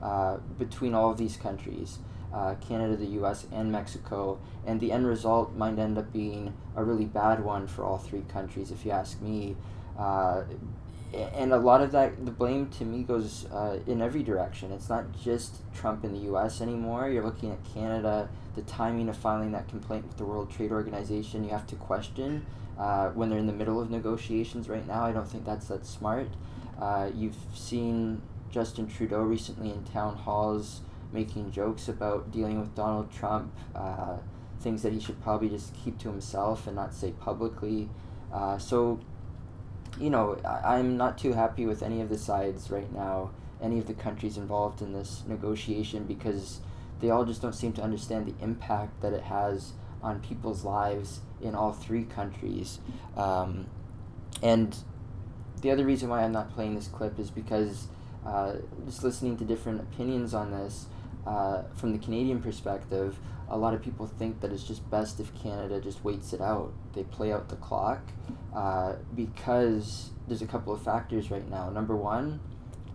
uh, 0.00 0.36
between 0.58 0.94
all 0.94 1.10
of 1.10 1.18
these 1.18 1.36
countries 1.36 1.98
uh, 2.32 2.54
Canada, 2.56 2.96
the 2.96 3.06
US, 3.22 3.46
and 3.52 3.72
Mexico. 3.72 4.38
And 4.66 4.80
the 4.80 4.92
end 4.92 5.06
result 5.06 5.54
might 5.54 5.78
end 5.78 5.98
up 5.98 6.12
being 6.12 6.54
a 6.76 6.84
really 6.84 7.06
bad 7.06 7.42
one 7.42 7.66
for 7.66 7.84
all 7.84 7.98
three 7.98 8.24
countries, 8.28 8.70
if 8.70 8.84
you 8.84 8.90
ask 8.90 9.20
me. 9.20 9.56
Uh, 9.98 10.42
and 11.34 11.52
a 11.52 11.56
lot 11.56 11.80
of 11.80 11.90
that, 11.92 12.24
the 12.26 12.30
blame 12.30 12.68
to 12.68 12.84
me 12.84 13.02
goes 13.02 13.46
uh, 13.46 13.78
in 13.86 14.02
every 14.02 14.22
direction. 14.22 14.72
It's 14.72 14.90
not 14.90 15.18
just 15.18 15.62
Trump 15.74 16.04
in 16.04 16.12
the 16.12 16.32
US 16.32 16.60
anymore. 16.60 17.08
You're 17.08 17.24
looking 17.24 17.50
at 17.50 17.58
Canada, 17.72 18.28
the 18.58 18.64
timing 18.64 19.08
of 19.08 19.16
filing 19.16 19.52
that 19.52 19.68
complaint 19.68 20.04
with 20.04 20.16
the 20.16 20.24
World 20.24 20.50
Trade 20.50 20.72
Organization, 20.72 21.44
you 21.44 21.50
have 21.50 21.66
to 21.68 21.76
question. 21.76 22.44
Uh, 22.76 23.10
when 23.10 23.28
they're 23.28 23.38
in 23.38 23.46
the 23.46 23.52
middle 23.52 23.80
of 23.80 23.88
negotiations 23.88 24.68
right 24.68 24.86
now, 24.86 25.04
I 25.04 25.12
don't 25.12 25.28
think 25.28 25.44
that's 25.44 25.68
that 25.68 25.86
smart. 25.86 26.28
Uh, 26.80 27.10
you've 27.14 27.36
seen 27.54 28.20
Justin 28.50 28.88
Trudeau 28.88 29.22
recently 29.22 29.70
in 29.70 29.84
town 29.84 30.16
halls 30.16 30.80
making 31.12 31.52
jokes 31.52 31.88
about 31.88 32.32
dealing 32.32 32.58
with 32.58 32.74
Donald 32.74 33.12
Trump, 33.12 33.52
uh, 33.76 34.16
things 34.60 34.82
that 34.82 34.92
he 34.92 34.98
should 34.98 35.22
probably 35.22 35.48
just 35.48 35.72
keep 35.74 35.96
to 35.98 36.08
himself 36.08 36.66
and 36.66 36.74
not 36.74 36.92
say 36.92 37.12
publicly. 37.12 37.88
Uh, 38.32 38.58
so, 38.58 38.98
you 40.00 40.10
know, 40.10 40.36
I, 40.44 40.78
I'm 40.78 40.96
not 40.96 41.16
too 41.16 41.32
happy 41.32 41.64
with 41.64 41.80
any 41.80 42.00
of 42.00 42.08
the 42.08 42.18
sides 42.18 42.72
right 42.72 42.92
now, 42.92 43.30
any 43.62 43.78
of 43.78 43.86
the 43.86 43.94
countries 43.94 44.36
involved 44.36 44.82
in 44.82 44.92
this 44.92 45.22
negotiation, 45.28 46.04
because 46.04 46.60
they 47.00 47.10
all 47.10 47.24
just 47.24 47.42
don't 47.42 47.54
seem 47.54 47.72
to 47.74 47.82
understand 47.82 48.26
the 48.26 48.44
impact 48.44 49.00
that 49.02 49.12
it 49.12 49.22
has 49.22 49.72
on 50.02 50.20
people's 50.20 50.64
lives 50.64 51.20
in 51.40 51.54
all 51.54 51.72
three 51.72 52.04
countries. 52.04 52.78
Um, 53.16 53.66
and 54.42 54.76
the 55.60 55.70
other 55.70 55.84
reason 55.84 56.08
why 56.08 56.22
I'm 56.22 56.32
not 56.32 56.52
playing 56.54 56.74
this 56.74 56.88
clip 56.88 57.18
is 57.18 57.30
because 57.30 57.88
uh, 58.26 58.54
just 58.84 59.02
listening 59.02 59.36
to 59.38 59.44
different 59.44 59.80
opinions 59.80 60.34
on 60.34 60.50
this, 60.50 60.86
uh, 61.26 61.62
from 61.76 61.92
the 61.92 61.98
Canadian 61.98 62.40
perspective, 62.40 63.18
a 63.50 63.56
lot 63.56 63.74
of 63.74 63.82
people 63.82 64.06
think 64.06 64.40
that 64.40 64.52
it's 64.52 64.64
just 64.64 64.88
best 64.90 65.20
if 65.20 65.34
Canada 65.42 65.80
just 65.80 66.04
waits 66.04 66.32
it 66.32 66.40
out. 66.40 66.72
They 66.94 67.04
play 67.04 67.32
out 67.32 67.48
the 67.48 67.56
clock 67.56 68.00
uh, 68.54 68.94
because 69.14 70.10
there's 70.26 70.42
a 70.42 70.46
couple 70.46 70.72
of 70.72 70.82
factors 70.82 71.30
right 71.30 71.48
now. 71.48 71.70
Number 71.70 71.96
one, 71.96 72.40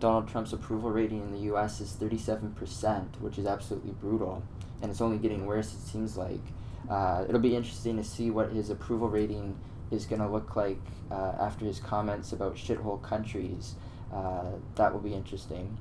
Donald 0.00 0.28
Trump's 0.28 0.52
approval 0.52 0.90
rating 0.90 1.22
in 1.22 1.32
the 1.32 1.40
U.S. 1.40 1.80
is 1.80 1.92
37%, 1.92 3.20
which 3.20 3.38
is 3.38 3.46
absolutely 3.46 3.92
brutal, 3.92 4.42
and 4.82 4.90
it's 4.90 5.00
only 5.00 5.18
getting 5.18 5.46
worse. 5.46 5.72
It 5.72 5.80
seems 5.80 6.16
like 6.16 6.42
uh, 6.90 7.24
it'll 7.28 7.40
be 7.40 7.56
interesting 7.56 7.96
to 7.96 8.04
see 8.04 8.30
what 8.30 8.52
his 8.52 8.70
approval 8.70 9.08
rating 9.08 9.56
is 9.90 10.06
going 10.06 10.20
to 10.20 10.28
look 10.28 10.56
like 10.56 10.80
uh, 11.10 11.32
after 11.38 11.64
his 11.64 11.78
comments 11.78 12.32
about 12.32 12.56
shithole 12.56 13.02
countries. 13.02 13.74
Uh, 14.12 14.52
that 14.76 14.92
will 14.92 15.00
be 15.00 15.14
interesting. 15.14 15.76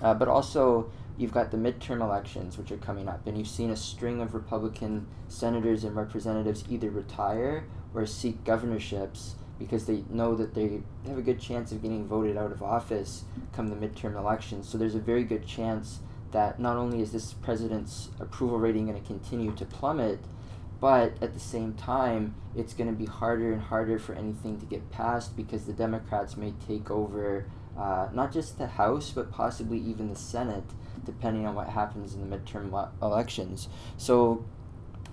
Uh, 0.00 0.14
but 0.14 0.28
also, 0.28 0.90
you've 1.16 1.32
got 1.32 1.50
the 1.50 1.56
midterm 1.56 2.00
elections, 2.00 2.56
which 2.58 2.72
are 2.72 2.78
coming 2.78 3.08
up, 3.08 3.26
and 3.26 3.36
you've 3.36 3.48
seen 3.48 3.70
a 3.70 3.76
string 3.76 4.20
of 4.20 4.34
Republican 4.34 5.06
senators 5.28 5.84
and 5.84 5.94
representatives 5.94 6.64
either 6.68 6.90
retire 6.90 7.64
or 7.94 8.06
seek 8.06 8.42
governorships 8.44 9.34
because 9.58 9.86
they 9.86 10.04
know 10.10 10.34
that 10.34 10.54
they 10.54 10.80
have 11.06 11.18
a 11.18 11.22
good 11.22 11.40
chance 11.40 11.72
of 11.72 11.82
getting 11.82 12.06
voted 12.06 12.36
out 12.36 12.52
of 12.52 12.62
office 12.62 13.24
come 13.52 13.68
the 13.68 13.76
midterm 13.76 14.16
elections. 14.16 14.68
So 14.68 14.78
there's 14.78 14.94
a 14.94 15.00
very 15.00 15.24
good 15.24 15.46
chance 15.46 16.00
that 16.32 16.58
not 16.58 16.76
only 16.76 17.00
is 17.00 17.12
this 17.12 17.32
president's 17.34 18.08
approval 18.18 18.58
rating 18.58 18.86
going 18.86 19.00
to 19.00 19.06
continue 19.06 19.54
to 19.54 19.64
plummet, 19.64 20.18
but 20.80 21.12
at 21.22 21.32
the 21.32 21.40
same 21.40 21.74
time, 21.74 22.34
it's 22.56 22.74
going 22.74 22.90
to 22.90 22.96
be 22.96 23.06
harder 23.06 23.52
and 23.52 23.62
harder 23.62 23.98
for 23.98 24.14
anything 24.14 24.58
to 24.58 24.66
get 24.66 24.90
passed 24.90 25.36
because 25.36 25.64
the 25.64 25.72
Democrats 25.72 26.36
may 26.36 26.54
take 26.66 26.90
over 26.90 27.46
uh, 27.78 28.08
not 28.12 28.32
just 28.32 28.58
the 28.58 28.66
House, 28.66 29.10
but 29.10 29.30
possibly 29.30 29.78
even 29.78 30.08
the 30.08 30.16
Senate, 30.16 30.64
depending 31.04 31.46
on 31.46 31.54
what 31.54 31.68
happens 31.68 32.14
in 32.14 32.28
the 32.28 32.36
midterm 32.36 32.72
le- 32.72 32.90
elections. 33.00 33.68
So, 33.96 34.44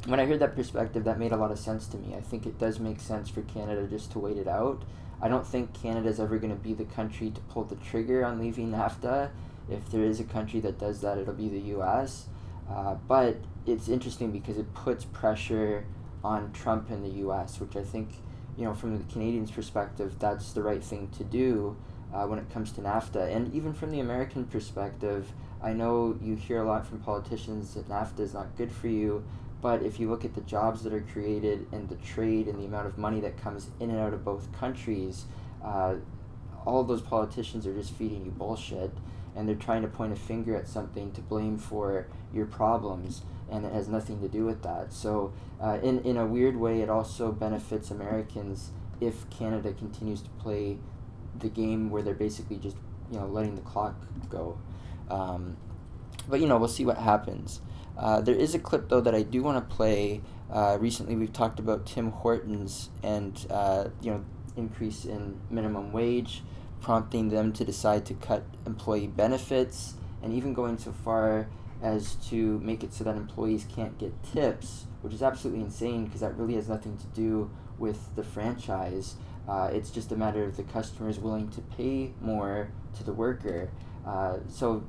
when 0.06 0.20
I 0.20 0.26
heard 0.26 0.40
that 0.40 0.56
perspective, 0.56 1.04
that 1.04 1.20
made 1.20 1.32
a 1.32 1.38
lot 1.38 1.52
of 1.52 1.60
sense 1.60 1.88
to 1.88 1.98
me. 1.98 2.16
I 2.16 2.22
think 2.22 2.46
it 2.46 2.58
does 2.58 2.80
make 2.80 3.00
sense 3.00 3.30
for 3.30 3.42
Canada 3.42 3.86
just 3.88 4.12
to 4.14 4.20
wait 4.20 4.38
it 4.38 4.48
out. 4.48 4.84
I 5.22 5.28
don't 5.28 5.46
think 5.46 5.74
Canada 5.74 6.08
is 6.08 6.20
ever 6.20 6.38
going 6.38 6.56
to 6.56 6.62
be 6.62 6.74
the 6.74 6.86
country 6.86 7.30
to 7.32 7.42
pull 7.42 7.66
the 7.66 7.76
trigger 7.76 8.24
on 8.24 8.40
leaving 8.40 8.72
NAFTA. 8.72 9.30
If 9.70 9.92
there 9.92 10.04
is 10.04 10.20
a 10.20 10.24
country 10.24 10.62
that 10.62 10.80
does 10.80 11.02
that, 11.02 11.18
it'll 11.18 11.34
be 11.34 11.50
the 11.50 11.60
U.S. 11.60 12.28
Uh, 12.70 12.96
but 13.08 13.38
it's 13.66 13.90
interesting 13.90 14.32
because 14.32 14.58
it 14.58 14.74
puts 14.74 15.04
pressure 15.06 15.86
on 16.24 16.52
Trump 16.54 16.90
in 16.90 17.04
the 17.04 17.10
U.S., 17.20 17.60
which 17.60 17.76
I 17.76 17.84
think, 17.84 18.10
you 18.58 18.64
know, 18.64 18.74
from 18.74 18.98
the 18.98 19.04
Canadians' 19.12 19.52
perspective, 19.52 20.16
that's 20.20 20.54
the 20.54 20.62
right 20.62 20.84
thing 20.84 21.10
to 21.18 21.24
do 21.24 21.76
uh, 22.14 22.26
when 22.26 22.40
it 22.40 22.50
comes 22.50 22.72
to 22.74 22.82
NAFTA. 22.82 23.36
And 23.36 23.54
even 23.54 23.74
from 23.74 23.92
the 23.92 24.00
American 24.00 24.46
perspective, 24.46 25.32
I 25.62 25.74
know 25.74 26.18
you 26.22 26.36
hear 26.36 26.64
a 26.64 26.68
lot 26.68 26.88
from 26.88 27.00
politicians 27.00 27.74
that 27.74 27.90
NAFTA 27.90 28.22
is 28.22 28.34
not 28.34 28.56
good 28.56 28.72
for 28.72 28.88
you, 28.88 29.24
but 29.62 29.84
if 29.84 30.00
you 30.00 30.10
look 30.10 30.24
at 30.26 30.36
the 30.36 30.42
jobs 30.42 30.84
that 30.84 30.94
are 30.94 31.02
created 31.02 31.68
and 31.72 31.90
the 31.90 31.96
trade 31.96 32.48
and 32.48 32.60
the 32.60 32.66
amount 32.66 32.88
of 32.88 32.98
money 32.98 33.20
that 33.20 33.38
comes 33.38 33.70
in 33.80 33.90
and 33.90 34.00
out 34.00 34.14
of 34.14 34.24
both 34.24 34.52
countries, 34.52 35.26
uh, 35.64 35.96
all 36.66 36.84
those 36.84 37.02
politicians 37.02 37.66
are 37.68 37.74
just 37.74 37.94
feeding 37.94 38.26
you 38.26 38.32
bullshit 38.32 38.92
and 39.36 39.48
they're 39.48 39.56
trying 39.56 39.82
to 39.82 39.88
point 39.88 40.12
a 40.12 40.16
finger 40.16 40.56
at 40.56 40.68
something 40.68 41.12
to 41.12 41.22
blame 41.22 41.58
for 41.58 42.08
your 42.34 42.46
problems 42.46 43.22
and 43.50 43.66
it 43.66 43.72
has 43.72 43.88
nothing 43.88 44.20
to 44.22 44.28
do 44.28 44.46
with 44.46 44.62
that 44.62 44.92
so 44.92 45.32
uh, 45.62 45.80
in, 45.82 46.00
in 46.02 46.18
a 46.18 46.26
weird 46.26 46.58
way 46.58 46.82
it 46.82 46.90
also 46.90 47.32
benefits 47.32 47.90
americans 47.90 48.72
if 49.02 49.30
Canada 49.30 49.74
continues 49.74 50.22
to 50.22 50.30
play 50.32 50.78
the 51.38 51.50
game 51.50 51.90
where 51.90 52.02
they're 52.02 52.14
basically 52.14 52.58
just 52.58 52.76
you 53.12 53.20
know 53.20 53.26
letting 53.26 53.56
the 53.56 53.62
clock 53.62 53.96
go. 54.30 54.58
Um, 55.10 55.58
but 56.28 56.40
you 56.40 56.48
know 56.48 56.58
we'll 56.58 56.68
see 56.68 56.86
what 56.86 56.98
happens. 56.98 57.62
Uh, 58.00 58.22
there 58.22 58.36
is 58.36 58.56
a 58.56 58.60
clip 58.60 58.88
though 58.88 59.02
that 59.02 59.14
I 59.14 59.24
do 59.24 59.44
want 59.44 59.70
to 59.70 59.76
play. 59.76 60.22
Uh, 60.50 60.78
recently, 60.80 61.16
we've 61.16 61.34
talked 61.34 61.60
about 61.60 61.86
Tim 61.86 62.12
Hortons 62.12 62.90
and 63.04 63.46
uh, 63.50 63.90
you 64.02 64.12
know 64.12 64.26
increase 64.56 65.06
in 65.06 65.40
minimum 65.50 65.92
wage, 65.92 66.42
prompting 66.82 67.30
them 67.30 67.52
to 67.54 67.66
decide 67.66 68.06
to 68.06 68.14
cut 68.14 68.44
employee 68.66 69.08
benefits, 69.08 69.96
and 70.24 70.34
even 70.34 70.54
going 70.54 70.78
so 70.78 70.94
far 70.94 71.50
as 71.82 72.16
to 72.30 72.60
make 72.60 72.84
it 72.84 72.94
so 72.94 73.04
that 73.04 73.16
employees 73.16 73.66
can't 73.74 73.98
get 73.98 74.14
tips, 74.24 74.86
which 75.02 75.14
is 75.14 75.22
absolutely 75.22 75.64
insane 75.64 76.06
because 76.06 76.22
that 76.22 76.36
really 76.38 76.56
has 76.56 76.70
nothing 76.70 76.98
to 76.98 77.06
do 77.08 77.50
with 77.78 78.16
the 78.16 78.24
franchise. 78.24 79.16
Uh, 79.48 79.70
it's 79.74 79.90
just 79.90 80.12
a 80.12 80.16
matter 80.16 80.44
of 80.44 80.58
the 80.58 80.64
customer 80.64 81.10
is 81.10 81.20
willing 81.20 81.50
to 81.50 81.62
pay 81.62 82.14
more 82.22 82.70
to 82.96 83.04
the 83.04 83.14
worker. 83.14 83.70
Uh, 84.06 84.38
so, 84.48 84.84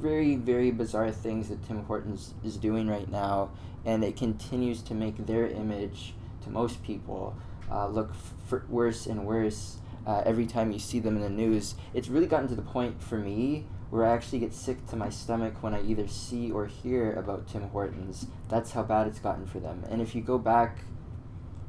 very, 0.00 0.34
very 0.36 0.70
bizarre 0.70 1.10
things 1.10 1.48
that 1.48 1.66
Tim 1.66 1.84
Hortons 1.84 2.34
is 2.42 2.56
doing 2.56 2.88
right 2.88 3.10
now, 3.10 3.50
and 3.84 4.02
it 4.02 4.16
continues 4.16 4.82
to 4.82 4.94
make 4.94 5.26
their 5.26 5.46
image 5.46 6.14
to 6.42 6.50
most 6.50 6.82
people 6.82 7.36
uh, 7.70 7.86
look 7.86 8.10
f- 8.50 8.62
worse 8.68 9.06
and 9.06 9.26
worse 9.26 9.76
uh, 10.06 10.22
every 10.24 10.46
time 10.46 10.72
you 10.72 10.78
see 10.78 11.00
them 11.00 11.16
in 11.16 11.22
the 11.22 11.30
news. 11.30 11.74
It's 11.92 12.08
really 12.08 12.26
gotten 12.26 12.48
to 12.48 12.54
the 12.54 12.62
point 12.62 13.02
for 13.02 13.18
me 13.18 13.66
where 13.90 14.06
I 14.06 14.12
actually 14.12 14.38
get 14.38 14.54
sick 14.54 14.86
to 14.86 14.96
my 14.96 15.10
stomach 15.10 15.62
when 15.62 15.74
I 15.74 15.82
either 15.82 16.08
see 16.08 16.50
or 16.50 16.66
hear 16.66 17.12
about 17.12 17.48
Tim 17.48 17.68
Hortons. 17.70 18.26
That's 18.48 18.70
how 18.70 18.82
bad 18.84 19.06
it's 19.06 19.18
gotten 19.18 19.46
for 19.46 19.58
them. 19.58 19.84
And 19.90 20.00
if 20.00 20.14
you 20.14 20.22
go 20.22 20.38
back, 20.38 20.78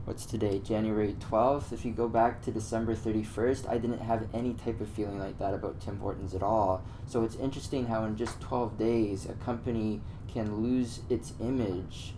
what's 0.05 0.25
today, 0.25 0.59
January 0.59 1.15
12th? 1.19 1.71
If 1.71 1.85
you 1.85 1.91
go 1.91 2.07
back 2.07 2.41
to 2.43 2.51
December 2.51 2.95
31st, 2.95 3.69
I 3.69 3.77
didn't 3.77 3.99
have 3.99 4.27
any 4.33 4.53
type 4.53 4.81
of 4.81 4.89
feeling 4.89 5.19
like 5.19 5.37
that 5.39 5.53
about 5.53 5.79
Tim 5.79 5.99
Hortons 5.99 6.33
at 6.33 6.41
all. 6.41 6.83
So 7.05 7.23
it's 7.23 7.35
interesting 7.35 7.87
how 7.87 8.05
in 8.05 8.17
just 8.17 8.41
12 8.41 8.77
days, 8.77 9.25
a 9.25 9.33
company 9.33 10.01
can 10.27 10.61
lose 10.61 11.01
its 11.09 11.33
image 11.39 12.13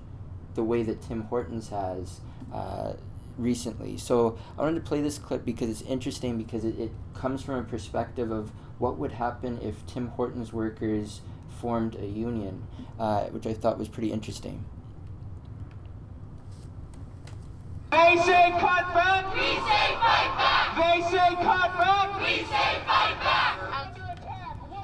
the 0.55 0.63
way 0.63 0.83
that 0.83 1.01
Tim 1.01 1.23
Hortons 1.23 1.69
has. 1.69 2.21
Uh, 2.53 2.93
recently. 3.35 3.97
So 3.97 4.37
I 4.57 4.61
wanted 4.61 4.75
to 4.75 4.87
play 4.87 5.01
this 5.01 5.17
clip 5.17 5.43
because 5.43 5.67
it's 5.67 5.81
interesting 5.81 6.37
because 6.37 6.63
it, 6.63 6.77
it 6.79 6.91
comes 7.15 7.41
from 7.41 7.55
a 7.55 7.63
perspective 7.63 8.29
of 8.29 8.51
what 8.77 8.99
would 8.99 9.13
happen 9.13 9.59
if 9.63 9.83
Tim 9.87 10.09
Hortons 10.09 10.53
workers 10.53 11.21
formed 11.59 11.95
a 11.95 12.05
union, 12.05 12.67
uh, 12.99 13.23
which 13.25 13.47
I 13.47 13.53
thought 13.53 13.79
was 13.79 13.87
pretty 13.87 14.11
interesting. 14.11 14.65
They 17.93 18.17
say 18.23 18.49
cut 18.59 18.91
back. 18.95 19.31
We 19.35 19.41
say 19.41 19.85
fight 20.01 20.33
back. 20.35 20.75
They 20.75 21.01
say 21.11 21.35
cut 21.35 21.77
back. 21.77 22.19
We 22.19 22.37
say 22.37 22.81
fight 22.87 23.19
back. 23.19 23.53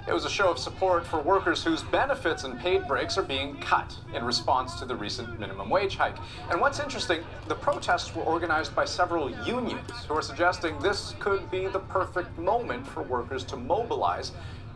It 0.08 0.14
was 0.14 0.26
a 0.26 0.30
show 0.30 0.52
of 0.52 0.60
support 0.60 1.08
for 1.08 1.20
workers 1.20 1.64
whose 1.64 1.82
benefits 1.82 2.44
and 2.44 2.60
paid 2.60 2.88
breaks 2.88 3.18
are 3.18 3.24
being 3.24 3.58
cut 3.58 3.98
in 4.14 4.24
response 4.24 4.76
to 4.76 4.86
the 4.86 4.96
recent 4.96 5.40
minimum 5.40 5.72
wage 5.72 5.96
hike. 5.96 6.18
And 6.52 6.62
what's 6.62 6.80
interesting, 6.80 7.22
the 7.48 7.56
protests 7.56 8.16
were 8.16 8.22
organized 8.22 8.76
by 8.76 8.86
several 8.86 9.32
unions 9.44 9.90
who 10.08 10.14
are 10.14 10.22
suggesting 10.22 10.78
this 10.78 11.16
could 11.20 11.50
be 11.50 11.66
the 11.66 11.80
perfect 11.80 12.38
moment 12.38 12.86
for 12.86 13.02
workers 13.02 13.44
to 13.46 13.58
mobilize 13.58 14.34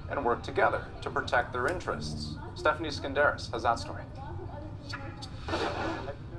and 0.10 0.26
work 0.26 0.42
together 0.42 0.86
to 1.02 1.12
protect 1.12 1.54
their 1.54 1.68
interests. 1.68 2.36
Stephanie 2.56 2.90
Skenderis 2.90 3.52
has 3.52 3.62
that 3.62 3.78
story. 3.78 4.02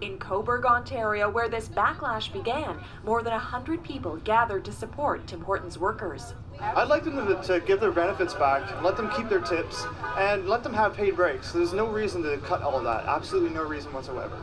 In 0.04 0.18
Cobourg, 0.18 0.66
Ontario, 0.66 1.30
where 1.30 1.48
this 1.48 1.66
backlash 1.66 2.30
began, 2.30 2.78
more 3.04 3.22
than 3.22 3.32
100 3.32 3.82
people 3.82 4.18
gathered 4.18 4.62
to 4.66 4.70
support 4.70 5.26
Tim 5.26 5.40
Hortons 5.40 5.78
workers. 5.78 6.34
I'd 6.60 6.88
like 6.88 7.04
them 7.04 7.16
to, 7.26 7.42
to, 7.42 7.60
give 7.60 7.80
their 7.80 7.90
benefits 7.90 8.34
back, 8.34 8.82
let 8.82 8.98
them 8.98 9.10
keep 9.16 9.30
their 9.30 9.40
tips, 9.40 9.86
and 10.18 10.46
let 10.46 10.62
them 10.62 10.74
have 10.74 10.92
paid 10.92 11.16
breaks. 11.16 11.52
There's 11.52 11.72
no 11.72 11.86
reason 11.86 12.22
to 12.24 12.36
cut 12.36 12.60
all 12.60 12.76
of 12.76 12.84
that. 12.84 13.06
Absolutely 13.06 13.48
no 13.48 13.62
reason 13.62 13.94
whatsoever. 13.94 14.36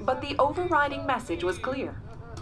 But 0.00 0.20
the 0.20 0.34
overriding 0.40 1.06
message 1.06 1.44
was 1.44 1.56
clear. 1.56 1.94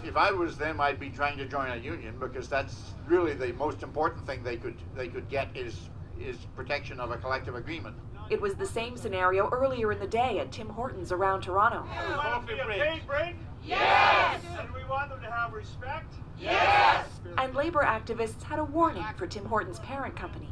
If 0.03 0.17
I 0.17 0.31
was 0.31 0.57
them, 0.57 0.81
I'd 0.81 0.99
be 0.99 1.11
trying 1.11 1.37
to 1.37 1.45
join 1.45 1.69
a 1.69 1.77
union 1.77 2.15
because 2.19 2.49
that's 2.49 2.93
really 3.05 3.35
the 3.35 3.53
most 3.53 3.83
important 3.83 4.25
thing 4.25 4.41
they 4.41 4.57
could 4.57 4.75
they 4.95 5.07
could 5.07 5.29
get 5.29 5.55
is 5.55 5.89
is 6.19 6.37
protection 6.55 6.99
of 6.99 7.11
a 7.11 7.17
collective 7.17 7.53
agreement. 7.53 7.95
It 8.29 8.41
was 8.41 8.55
the 8.55 8.65
same 8.65 8.97
scenario 8.97 9.49
earlier 9.49 9.91
in 9.91 9.99
the 9.99 10.07
day 10.07 10.39
at 10.39 10.51
Tim 10.51 10.69
Hortons 10.69 11.11
around 11.11 11.41
Toronto. 11.41 11.85
We 12.09 12.15
want 12.15 12.47
them 12.47 12.57
to 12.57 12.65
be 12.65 12.79
a 12.79 12.83
paid 12.83 13.05
break? 13.05 13.35
Yes! 13.63 14.41
And 14.59 14.73
we 14.73 14.83
want 14.85 15.11
them 15.11 15.21
to 15.21 15.31
have 15.31 15.53
respect? 15.53 16.11
Yes! 16.39 17.05
And 17.37 17.53
labor 17.53 17.83
activists 17.83 18.41
had 18.41 18.57
a 18.57 18.63
warning 18.63 19.05
for 19.15 19.27
Tim 19.27 19.45
Hortons' 19.45 19.79
parent 19.79 20.15
company. 20.15 20.49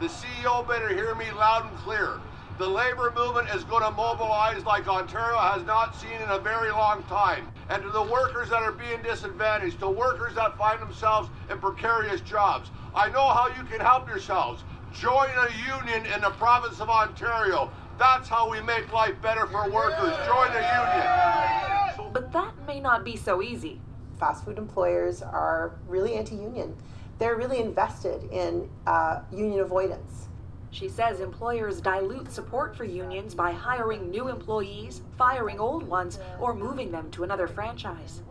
The 0.00 0.08
CEO 0.08 0.66
better 0.66 0.88
hear 0.88 1.14
me 1.14 1.30
loud 1.30 1.70
and 1.70 1.78
clear. 1.78 2.18
The 2.58 2.66
labor 2.66 3.12
movement 3.16 3.48
is 3.54 3.64
going 3.64 3.82
to 3.82 3.90
mobilize 3.92 4.64
like 4.64 4.86
Ontario 4.86 5.38
has 5.38 5.64
not 5.64 5.96
seen 5.96 6.20
in 6.20 6.28
a 6.28 6.38
very 6.38 6.70
long 6.70 7.02
time. 7.04 7.50
And 7.70 7.82
to 7.82 7.90
the 7.90 8.02
workers 8.02 8.50
that 8.50 8.62
are 8.62 8.72
being 8.72 9.00
disadvantaged, 9.02 9.78
to 9.78 9.88
workers 9.88 10.34
that 10.34 10.58
find 10.58 10.80
themselves 10.82 11.30
in 11.50 11.58
precarious 11.58 12.20
jobs, 12.20 12.70
I 12.94 13.08
know 13.08 13.26
how 13.28 13.48
you 13.56 13.64
can 13.64 13.80
help 13.80 14.08
yourselves. 14.08 14.64
Join 14.94 15.30
a 15.30 15.48
union 15.80 16.06
in 16.06 16.20
the 16.20 16.30
province 16.30 16.80
of 16.80 16.90
Ontario. 16.90 17.70
That's 17.98 18.28
how 18.28 18.50
we 18.50 18.60
make 18.60 18.92
life 18.92 19.20
better 19.22 19.46
for 19.46 19.70
workers. 19.70 20.14
Join 20.26 20.50
a 20.50 21.96
union. 21.96 22.12
But 22.12 22.30
that 22.32 22.52
may 22.66 22.78
not 22.78 23.04
be 23.04 23.16
so 23.16 23.42
easy. 23.42 23.80
Fast 24.20 24.44
food 24.44 24.58
employers 24.58 25.22
are 25.22 25.76
really 25.88 26.14
anti 26.14 26.36
union. 26.36 26.76
They're 27.18 27.36
really 27.36 27.60
invested 27.60 28.24
in 28.30 28.68
uh, 28.86 29.20
union 29.32 29.60
avoidance. 29.60 30.28
She 30.70 30.88
says 30.88 31.20
employers 31.20 31.80
dilute 31.80 32.30
support 32.32 32.76
for 32.76 32.84
unions 32.84 33.34
by 33.34 33.52
hiring 33.52 34.10
new 34.10 34.28
employees, 34.28 35.02
firing 35.18 35.58
old 35.58 35.82
ones, 35.82 36.18
or 36.40 36.54
moving 36.54 36.90
them 36.90 37.10
to 37.12 37.24
another 37.24 37.46
franchise. 37.46 38.22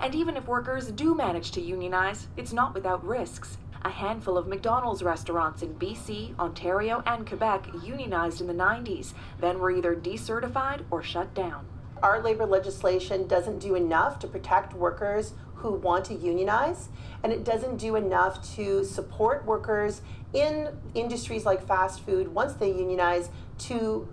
And 0.00 0.14
even 0.14 0.36
if 0.36 0.46
workers 0.46 0.90
do 0.90 1.14
manage 1.14 1.50
to 1.52 1.60
unionize, 1.60 2.28
it's 2.36 2.52
not 2.52 2.74
without 2.74 3.04
risks. 3.04 3.58
A 3.82 3.90
handful 3.90 4.36
of 4.36 4.48
McDonald's 4.48 5.02
restaurants 5.02 5.62
in 5.62 5.74
BC, 5.74 6.38
Ontario, 6.38 7.02
and 7.06 7.26
Quebec 7.26 7.66
unionized 7.82 8.40
in 8.40 8.46
the 8.46 8.52
90s, 8.52 9.12
then 9.40 9.58
were 9.58 9.70
either 9.70 9.94
decertified 9.94 10.84
or 10.90 11.02
shut 11.02 11.32
down. 11.34 11.66
Our 12.02 12.20
labor 12.22 12.46
legislation 12.46 13.26
doesn't 13.26 13.58
do 13.58 13.74
enough 13.74 14.18
to 14.20 14.26
protect 14.26 14.74
workers 14.74 15.32
who 15.56 15.72
want 15.72 16.04
to 16.06 16.14
unionize, 16.14 16.88
and 17.22 17.32
it 17.32 17.44
doesn't 17.44 17.76
do 17.76 17.96
enough 17.96 18.54
to 18.56 18.84
support 18.84 19.44
workers 19.44 20.02
in 20.32 20.68
industries 20.94 21.44
like 21.44 21.66
fast 21.66 22.00
food 22.00 22.28
once 22.34 22.54
they 22.54 22.68
unionize 22.68 23.30
to 23.58 24.08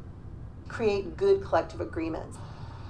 create 0.67 1.15
good 1.17 1.43
collective 1.43 1.81
agreements. 1.81 2.37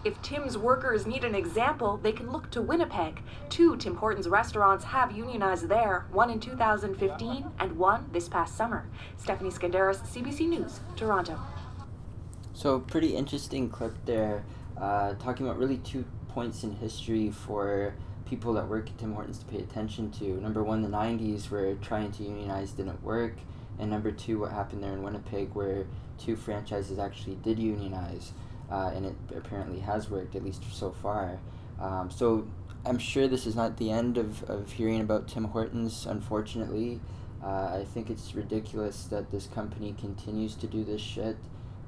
If 0.06 0.22
Tim's 0.22 0.56
workers 0.56 1.08
need 1.08 1.24
an 1.24 1.34
example, 1.34 1.98
they 1.98 2.12
can 2.12 2.32
look 2.32 2.52
to 2.52 2.62
Winnipeg. 2.62 3.24
Two 3.50 3.76
Tim 3.76 3.96
Hortons 3.96 4.30
restaurants 4.30 4.86
have 4.86 5.18
unionized 5.18 5.68
there, 5.68 6.06
one 6.12 6.30
in 6.30 6.40
2015 6.40 7.46
and 7.58 7.76
one 7.76 8.06
this 8.12 8.30
past 8.30 8.56
summer. 8.56 8.88
Stephanie 9.18 9.50
Skenderis, 9.50 10.06
CBC 10.06 10.48
News, 10.48 10.80
Toronto. 10.96 11.40
So, 12.54 12.82
pretty 12.82 13.16
interesting 13.16 13.68
clip 13.68 13.96
there, 14.06 14.44
uh, 14.80 15.16
talking 15.16 15.48
about 15.48 15.58
really 15.58 15.78
two 15.78 16.06
points 16.30 16.64
in 16.64 16.76
history 16.76 17.32
for 17.32 17.96
people 18.30 18.54
that 18.54 18.68
work 18.68 18.88
at 18.88 19.00
Tim 19.00 19.14
Hortons 19.14 19.40
to 19.40 19.46
pay 19.46 19.58
attention 19.58 20.12
to. 20.20 20.40
Number 20.40 20.64
one, 20.64 20.84
the 20.84 20.88
90s, 20.88 21.50
where 21.50 21.74
trying 21.78 22.12
to 22.12 22.24
unionize 22.24 22.74
didn't 22.74 23.02
work. 23.04 23.38
And 23.80 23.90
number 23.90 24.12
two, 24.12 24.38
what 24.38 24.52
happened 24.52 24.84
there 24.84 24.94
in 24.94 25.02
Winnipeg, 25.02 25.56
where 25.56 25.88
two 26.20 26.36
franchises 26.36 27.00
actually 27.00 27.38
did 27.38 27.58
unionize 27.58 28.34
uh, 28.72 28.92
and 28.94 29.06
it 29.06 29.16
apparently 29.36 29.80
has 29.80 30.10
worked 30.10 30.36
at 30.36 30.44
least 30.44 30.64
so 30.72 30.92
far. 30.92 31.40
Um, 31.80 32.10
so 32.10 32.48
I'm 32.86 33.00
sure 33.00 33.28
this 33.28 33.46
is 33.46 33.56
not 33.56 33.78
the 33.78 33.92
end 33.92 34.18
of, 34.18 34.44
of 34.50 34.72
hearing 34.72 35.02
about 35.02 35.28
Tim 35.28 35.46
Hortons. 35.46 36.06
Unfortunately, 36.06 37.00
uh, 37.44 37.80
I 37.80 37.86
think 37.94 38.10
it's 38.10 38.34
ridiculous 38.36 39.06
that 39.06 39.32
this 39.32 39.48
company 39.48 39.96
continues 40.00 40.56
to 40.56 40.68
do 40.68 40.84
this 40.84 41.02
shit. 41.02 41.38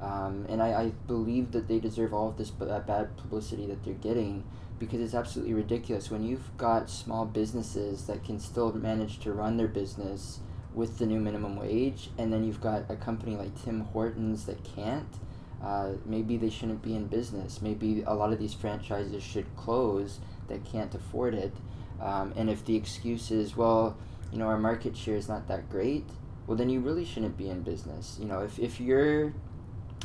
Um, 0.02 0.46
and 0.48 0.62
I, 0.62 0.82
I 0.82 0.92
believe 1.08 1.52
that 1.52 1.68
they 1.68 1.80
deserve 1.80 2.14
all 2.14 2.30
of 2.30 2.38
this 2.38 2.52
b- 2.52 2.66
bad 2.66 3.18
publicity 3.18 3.66
that 3.68 3.84
they're 3.84 3.96
getting 3.96 4.44
because 4.78 5.02
it's 5.02 5.16
absolutely 5.16 5.56
ridiculous 5.56 6.12
when 6.12 6.24
you've 6.24 6.56
got 6.58 6.88
small 6.90 7.26
businesses 7.26 8.06
that 8.06 8.24
can 8.24 8.40
still 8.40 8.72
manage 8.74 9.20
to 9.22 9.34
run 9.34 9.58
their 9.58 9.68
business 9.68 10.40
with 10.76 11.00
the 11.00 11.06
new 11.08 11.20
minimum 11.20 11.56
wage 11.56 12.12
and 12.20 12.32
then 12.32 12.44
you've 12.44 12.62
got 12.62 12.84
a 12.90 12.96
company 12.96 13.36
like 13.36 13.64
Tim 13.64 13.82
Hortons 13.82 14.46
that 14.46 14.64
can't 14.64 15.18
uh, 15.64 15.94
maybe 16.06 16.38
they 16.38 16.50
shouldn't 16.50 16.82
be 16.82 16.96
in 16.96 17.08
business. 17.08 17.62
Maybe 17.62 18.04
a 18.06 18.14
lot 18.14 18.32
of 18.32 18.40
these 18.40 18.54
franchises 18.54 19.24
should 19.24 19.46
close 19.56 20.20
that 20.48 20.64
can't 20.64 20.94
afford 20.94 21.34
it. 21.34 21.54
Um, 22.02 22.34
and 22.36 22.50
if 22.50 22.64
the 22.64 22.76
excuse 22.76 23.32
is, 23.32 23.58
well, 23.58 23.98
you 24.32 24.38
know, 24.38 24.46
our 24.46 24.58
market 24.60 24.96
share 24.96 25.16
is 25.16 25.28
not 25.28 25.48
that 25.48 25.70
great, 25.70 26.06
well, 26.46 26.58
then 26.58 26.70
you 26.70 26.80
really 26.80 27.06
shouldn't 27.06 27.38
be 27.38 27.50
in 27.50 27.62
business. 27.62 28.18
You 28.20 28.28
know, 28.28 28.42
if, 28.42 28.60
if 28.60 28.80
you're 28.80 29.34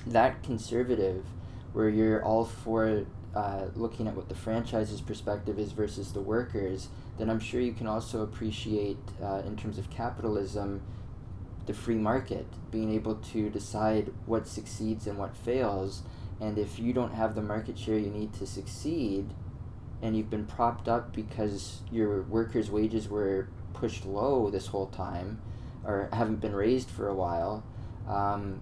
that 0.06 0.42
conservative, 0.42 1.24
where 1.72 1.88
you're 1.88 2.24
all 2.24 2.44
for 2.44 3.04
uh, 3.34 3.66
looking 3.74 4.06
at 4.06 4.14
what 4.14 4.28
the 4.28 4.34
franchise's 4.34 5.00
perspective 5.00 5.58
is 5.58 5.72
versus 5.72 6.12
the 6.12 6.20
workers, 6.20 6.88
then 7.18 7.30
I'm 7.30 7.40
sure 7.40 7.60
you 7.60 7.72
can 7.72 7.86
also 7.86 8.22
appreciate, 8.22 8.98
uh, 9.22 9.42
in 9.46 9.56
terms 9.56 9.78
of 9.78 9.88
capitalism, 9.90 10.82
the 11.66 11.74
free 11.74 11.96
market, 11.96 12.46
being 12.70 12.92
able 12.92 13.16
to 13.16 13.50
decide 13.50 14.12
what 14.26 14.46
succeeds 14.46 15.06
and 15.06 15.18
what 15.18 15.36
fails. 15.36 16.02
And 16.40 16.58
if 16.58 16.78
you 16.78 16.92
don't 16.92 17.14
have 17.14 17.34
the 17.34 17.42
market 17.42 17.78
share 17.78 17.98
you 17.98 18.10
need 18.10 18.32
to 18.34 18.46
succeed, 18.46 19.30
and 20.02 20.16
you've 20.16 20.30
been 20.30 20.46
propped 20.46 20.88
up 20.88 21.14
because 21.14 21.82
your 21.90 22.22
workers' 22.22 22.70
wages 22.70 23.08
were 23.08 23.48
pushed 23.72 24.04
low 24.04 24.50
this 24.50 24.66
whole 24.68 24.88
time, 24.88 25.40
or 25.84 26.08
haven't 26.12 26.40
been 26.40 26.54
raised 26.54 26.90
for 26.90 27.08
a 27.08 27.14
while, 27.14 27.64
um, 28.08 28.60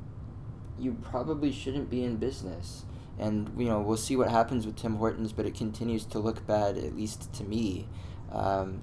you 0.79 0.97
probably 1.03 1.51
shouldn't 1.51 1.89
be 1.91 2.05
in 2.05 2.17
business. 2.17 2.85
And 3.19 3.51
you 3.59 3.67
know 3.67 3.81
we'll 3.81 3.99
see 3.99 4.17
what 4.17 4.31
happens 4.31 4.67
with 4.67 4.77
Tim 4.77 4.97
Hortons, 4.97 5.33
but 5.33 5.47
it 5.47 5.55
continues 5.55 6.05
to 6.07 6.19
look 6.19 6.47
bad, 6.47 6.77
at 6.79 6.97
least 6.97 7.33
to 7.35 7.45
me. 7.45 7.87
Um, 8.33 8.83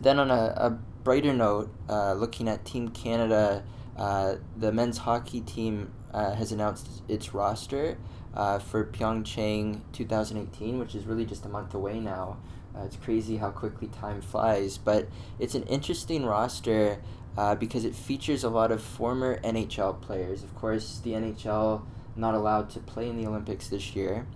then 0.00 0.18
on 0.18 0.30
a, 0.30 0.54
a 0.56 0.78
brighter 1.04 1.32
note, 1.32 1.72
uh, 1.88 2.14
looking 2.14 2.48
at 2.48 2.64
Team 2.64 2.88
Canada, 2.88 3.64
uh, 3.96 4.36
the 4.56 4.72
men's 4.72 4.98
hockey 4.98 5.40
team 5.40 5.92
uh, 6.12 6.34
has 6.34 6.52
announced 6.52 7.02
its 7.08 7.34
roster 7.34 7.98
uh, 8.34 8.58
for 8.58 8.84
Pyeongchang 8.84 9.80
2018, 9.92 10.78
which 10.78 10.94
is 10.94 11.04
really 11.04 11.26
just 11.26 11.44
a 11.44 11.48
month 11.48 11.74
away 11.74 12.00
now. 12.00 12.38
Uh, 12.76 12.84
it's 12.84 12.96
crazy 12.96 13.36
how 13.36 13.50
quickly 13.50 13.88
time 13.88 14.22
flies, 14.22 14.78
but 14.78 15.08
it's 15.38 15.54
an 15.54 15.62
interesting 15.64 16.24
roster 16.24 17.02
uh, 17.36 17.54
because 17.54 17.84
it 17.84 17.94
features 17.94 18.44
a 18.44 18.48
lot 18.48 18.72
of 18.72 18.82
former 18.82 19.38
NHL 19.40 20.00
players. 20.00 20.42
Of 20.42 20.54
course, 20.54 21.00
the 21.02 21.12
NHL 21.12 21.82
not 22.16 22.34
allowed 22.34 22.70
to 22.70 22.80
play 22.80 23.08
in 23.08 23.16
the 23.16 23.26
Olympics 23.26 23.68
this 23.68 23.94
year. 23.94 24.26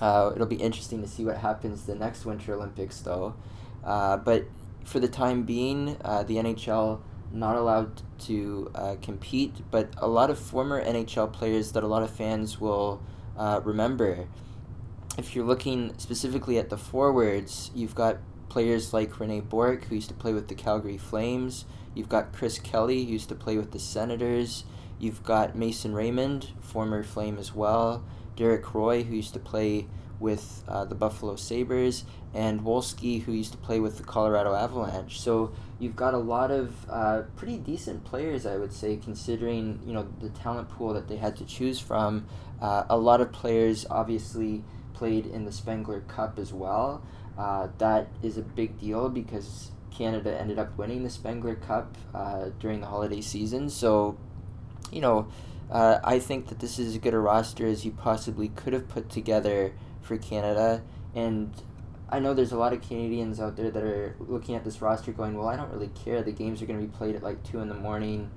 It'll 0.00 0.46
be 0.46 0.56
interesting 0.56 1.00
to 1.02 1.08
see 1.08 1.24
what 1.24 1.38
happens 1.38 1.86
the 1.86 1.94
next 1.94 2.24
Winter 2.24 2.54
Olympics, 2.54 3.00
though. 3.00 3.34
Uh, 3.86 4.16
but 4.16 4.44
for 4.86 5.00
the 5.00 5.08
time 5.08 5.42
being, 5.42 5.96
uh, 6.04 6.22
the 6.22 6.36
NHL 6.36 7.00
not 7.32 7.56
allowed 7.56 8.02
to 8.20 8.70
uh, 8.74 8.94
compete, 9.02 9.56
but 9.70 9.90
a 9.98 10.06
lot 10.06 10.30
of 10.30 10.38
former 10.38 10.82
NHL 10.82 11.32
players 11.32 11.72
that 11.72 11.82
a 11.82 11.86
lot 11.86 12.02
of 12.02 12.10
fans 12.10 12.60
will 12.60 13.02
uh, 13.36 13.60
remember. 13.64 14.28
If 15.18 15.34
you're 15.34 15.44
looking 15.44 15.92
specifically 15.98 16.56
at 16.56 16.70
the 16.70 16.78
forwards, 16.78 17.72
you've 17.74 17.96
got 17.96 18.18
players 18.48 18.92
like 18.92 19.18
Rene 19.18 19.40
Bourque, 19.40 19.84
who 19.86 19.96
used 19.96 20.08
to 20.08 20.14
play 20.14 20.32
with 20.32 20.46
the 20.46 20.54
Calgary 20.54 20.98
Flames. 20.98 21.64
You've 21.94 22.08
got 22.08 22.32
Chris 22.32 22.58
Kelly, 22.60 23.04
who 23.04 23.12
used 23.12 23.28
to 23.30 23.34
play 23.34 23.56
with 23.56 23.72
the 23.72 23.80
Senators. 23.80 24.64
You've 25.00 25.24
got 25.24 25.56
Mason 25.56 25.94
Raymond, 25.94 26.50
former 26.60 27.02
Flame 27.02 27.38
as 27.38 27.54
well. 27.54 28.04
Derek 28.36 28.72
Roy, 28.72 29.02
who 29.02 29.16
used 29.16 29.32
to 29.34 29.40
play 29.40 29.88
with 30.18 30.62
uh, 30.68 30.84
the 30.84 30.94
Buffalo 30.94 31.36
Sabres, 31.36 32.04
and 32.34 32.60
Wolski, 32.60 33.22
who 33.22 33.32
used 33.32 33.52
to 33.52 33.58
play 33.58 33.80
with 33.80 33.96
the 33.98 34.04
Colorado 34.04 34.54
Avalanche. 34.54 35.20
So 35.20 35.52
you've 35.78 35.96
got 35.96 36.14
a 36.14 36.18
lot 36.18 36.50
of 36.50 36.74
uh, 36.90 37.22
pretty 37.36 37.58
decent 37.58 38.04
players, 38.04 38.46
I 38.46 38.56
would 38.56 38.72
say, 38.72 38.96
considering 38.96 39.80
you 39.86 39.92
know 39.92 40.08
the 40.20 40.30
talent 40.30 40.68
pool 40.68 40.94
that 40.94 41.08
they 41.08 41.16
had 41.16 41.36
to 41.36 41.44
choose 41.44 41.80
from. 41.80 42.26
Uh, 42.60 42.84
a 42.88 42.96
lot 42.96 43.20
of 43.20 43.32
players 43.32 43.86
obviously 43.90 44.64
played 44.94 45.26
in 45.26 45.44
the 45.44 45.52
Spengler 45.52 46.00
Cup 46.00 46.38
as 46.38 46.52
well. 46.52 47.02
Uh, 47.36 47.68
that 47.78 48.08
is 48.22 48.38
a 48.38 48.42
big 48.42 48.78
deal 48.78 49.10
because 49.10 49.70
Canada 49.90 50.38
ended 50.38 50.58
up 50.58 50.76
winning 50.78 51.02
the 51.02 51.10
Spengler 51.10 51.54
Cup 51.54 51.96
uh, 52.14 52.46
during 52.58 52.80
the 52.80 52.86
holiday 52.86 53.20
season. 53.20 53.68
So, 53.68 54.16
you 54.90 55.00
know, 55.02 55.28
uh, 55.70 55.98
I 56.02 56.18
think 56.18 56.48
that 56.48 56.60
this 56.60 56.78
is 56.78 56.94
as 56.94 56.98
good 56.98 57.14
a 57.14 57.18
roster 57.18 57.66
as 57.66 57.84
you 57.84 57.90
possibly 57.90 58.48
could 58.48 58.72
have 58.72 58.88
put 58.88 59.10
together 59.10 59.74
for 60.06 60.16
Canada. 60.16 60.82
And 61.14 61.52
I 62.08 62.20
know 62.20 62.34
there's 62.34 62.52
a 62.52 62.56
lot 62.56 62.72
of 62.72 62.80
Canadians 62.80 63.40
out 63.40 63.56
there 63.56 63.70
that 63.70 63.82
are 63.82 64.16
looking 64.20 64.54
at 64.54 64.64
this 64.64 64.80
roster 64.80 65.12
going, 65.12 65.36
well, 65.36 65.48
I 65.48 65.56
don't 65.56 65.72
really 65.72 65.90
care. 66.04 66.22
The 66.22 66.32
games 66.32 66.62
are 66.62 66.66
going 66.66 66.80
to 66.80 66.86
be 66.86 66.92
played 66.92 67.16
at 67.16 67.22
like 67.22 67.42
2 67.44 67.60
in 67.60 67.68
the 67.68 67.74
morning, 67.74 68.30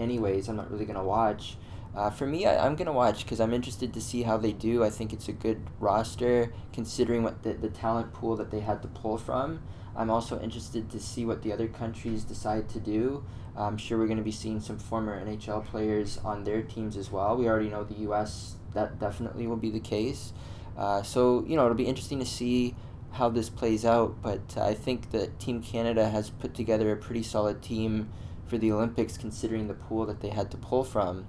anyways. 0.00 0.48
I'm 0.48 0.56
not 0.56 0.70
really 0.70 0.84
going 0.84 0.98
to 0.98 1.04
watch. 1.04 1.56
Uh, 1.94 2.10
for 2.10 2.26
me, 2.26 2.46
I, 2.46 2.66
I'm 2.66 2.74
going 2.74 2.86
to 2.86 2.92
watch 2.92 3.24
because 3.24 3.38
I'm 3.38 3.52
interested 3.52 3.92
to 3.94 4.00
see 4.00 4.22
how 4.22 4.38
they 4.38 4.52
do. 4.52 4.82
I 4.82 4.90
think 4.90 5.12
it's 5.12 5.28
a 5.28 5.32
good 5.32 5.60
roster 5.78 6.52
considering 6.72 7.22
what 7.22 7.42
the, 7.42 7.52
the 7.52 7.68
talent 7.68 8.12
pool 8.12 8.34
that 8.36 8.50
they 8.50 8.60
had 8.60 8.82
to 8.82 8.88
pull 8.88 9.18
from. 9.18 9.62
I'm 9.94 10.10
also 10.10 10.40
interested 10.40 10.90
to 10.90 10.98
see 10.98 11.26
what 11.26 11.42
the 11.42 11.52
other 11.52 11.68
countries 11.68 12.24
decide 12.24 12.68
to 12.70 12.80
do. 12.80 13.24
I'm 13.54 13.76
sure 13.76 13.98
we're 13.98 14.06
going 14.06 14.16
to 14.16 14.24
be 14.24 14.32
seeing 14.32 14.60
some 14.60 14.78
former 14.78 15.22
NHL 15.22 15.66
players 15.66 16.18
on 16.24 16.44
their 16.44 16.62
teams 16.62 16.96
as 16.96 17.10
well. 17.10 17.36
We 17.36 17.46
already 17.46 17.68
know 17.68 17.84
the 17.84 18.00
U.S. 18.00 18.54
that 18.72 18.98
definitely 18.98 19.46
will 19.46 19.58
be 19.58 19.70
the 19.70 19.80
case. 19.80 20.32
Uh, 20.76 21.02
so 21.02 21.44
you 21.46 21.56
know 21.56 21.64
it'll 21.64 21.76
be 21.76 21.86
interesting 21.86 22.18
to 22.18 22.26
see 22.26 22.74
how 23.12 23.28
this 23.28 23.48
plays 23.48 23.84
out. 23.84 24.20
But 24.22 24.54
uh, 24.56 24.64
I 24.64 24.74
think 24.74 25.10
that 25.10 25.38
Team 25.38 25.62
Canada 25.62 26.08
has 26.08 26.30
put 26.30 26.54
together 26.54 26.90
a 26.92 26.96
pretty 26.96 27.22
solid 27.22 27.62
team 27.62 28.10
for 28.46 28.58
the 28.58 28.72
Olympics, 28.72 29.16
considering 29.16 29.68
the 29.68 29.74
pool 29.74 30.06
that 30.06 30.20
they 30.20 30.30
had 30.30 30.50
to 30.50 30.56
pull 30.56 30.84
from. 30.84 31.26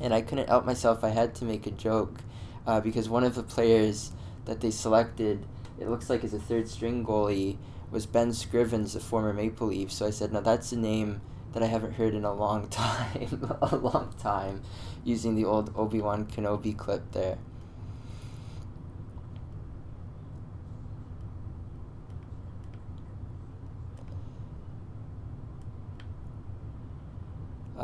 And 0.00 0.12
I 0.12 0.20
couldn't 0.20 0.48
help 0.48 0.66
myself; 0.66 1.04
I 1.04 1.10
had 1.10 1.34
to 1.36 1.44
make 1.44 1.66
a 1.66 1.70
joke 1.70 2.20
uh, 2.66 2.80
because 2.80 3.08
one 3.08 3.24
of 3.24 3.34
the 3.34 3.42
players 3.42 4.12
that 4.44 4.60
they 4.60 4.70
selected, 4.70 5.44
it 5.80 5.88
looks 5.88 6.10
like 6.10 6.24
is 6.24 6.34
a 6.34 6.38
third 6.38 6.68
string 6.68 7.04
goalie, 7.04 7.56
was 7.90 8.06
Ben 8.06 8.30
Scrivens, 8.30 8.94
a 8.96 9.00
former 9.00 9.32
Maple 9.32 9.68
Leaf. 9.68 9.92
So 9.92 10.06
I 10.06 10.10
said, 10.10 10.32
"Now 10.32 10.40
that's 10.40 10.72
a 10.72 10.76
name." 10.76 11.20
That 11.52 11.62
I 11.62 11.68
haven't 11.68 11.94
heard 11.94 12.12
in 12.12 12.26
a 12.26 12.34
long 12.34 12.68
time, 12.68 13.48
a 13.62 13.76
long 13.76 14.12
time, 14.18 14.60
using 15.04 15.36
the 15.36 15.46
old 15.46 15.72
Obi 15.74 16.02
Wan 16.02 16.26
Kenobi 16.26 16.76
clip 16.76 17.12
there. 17.12 17.38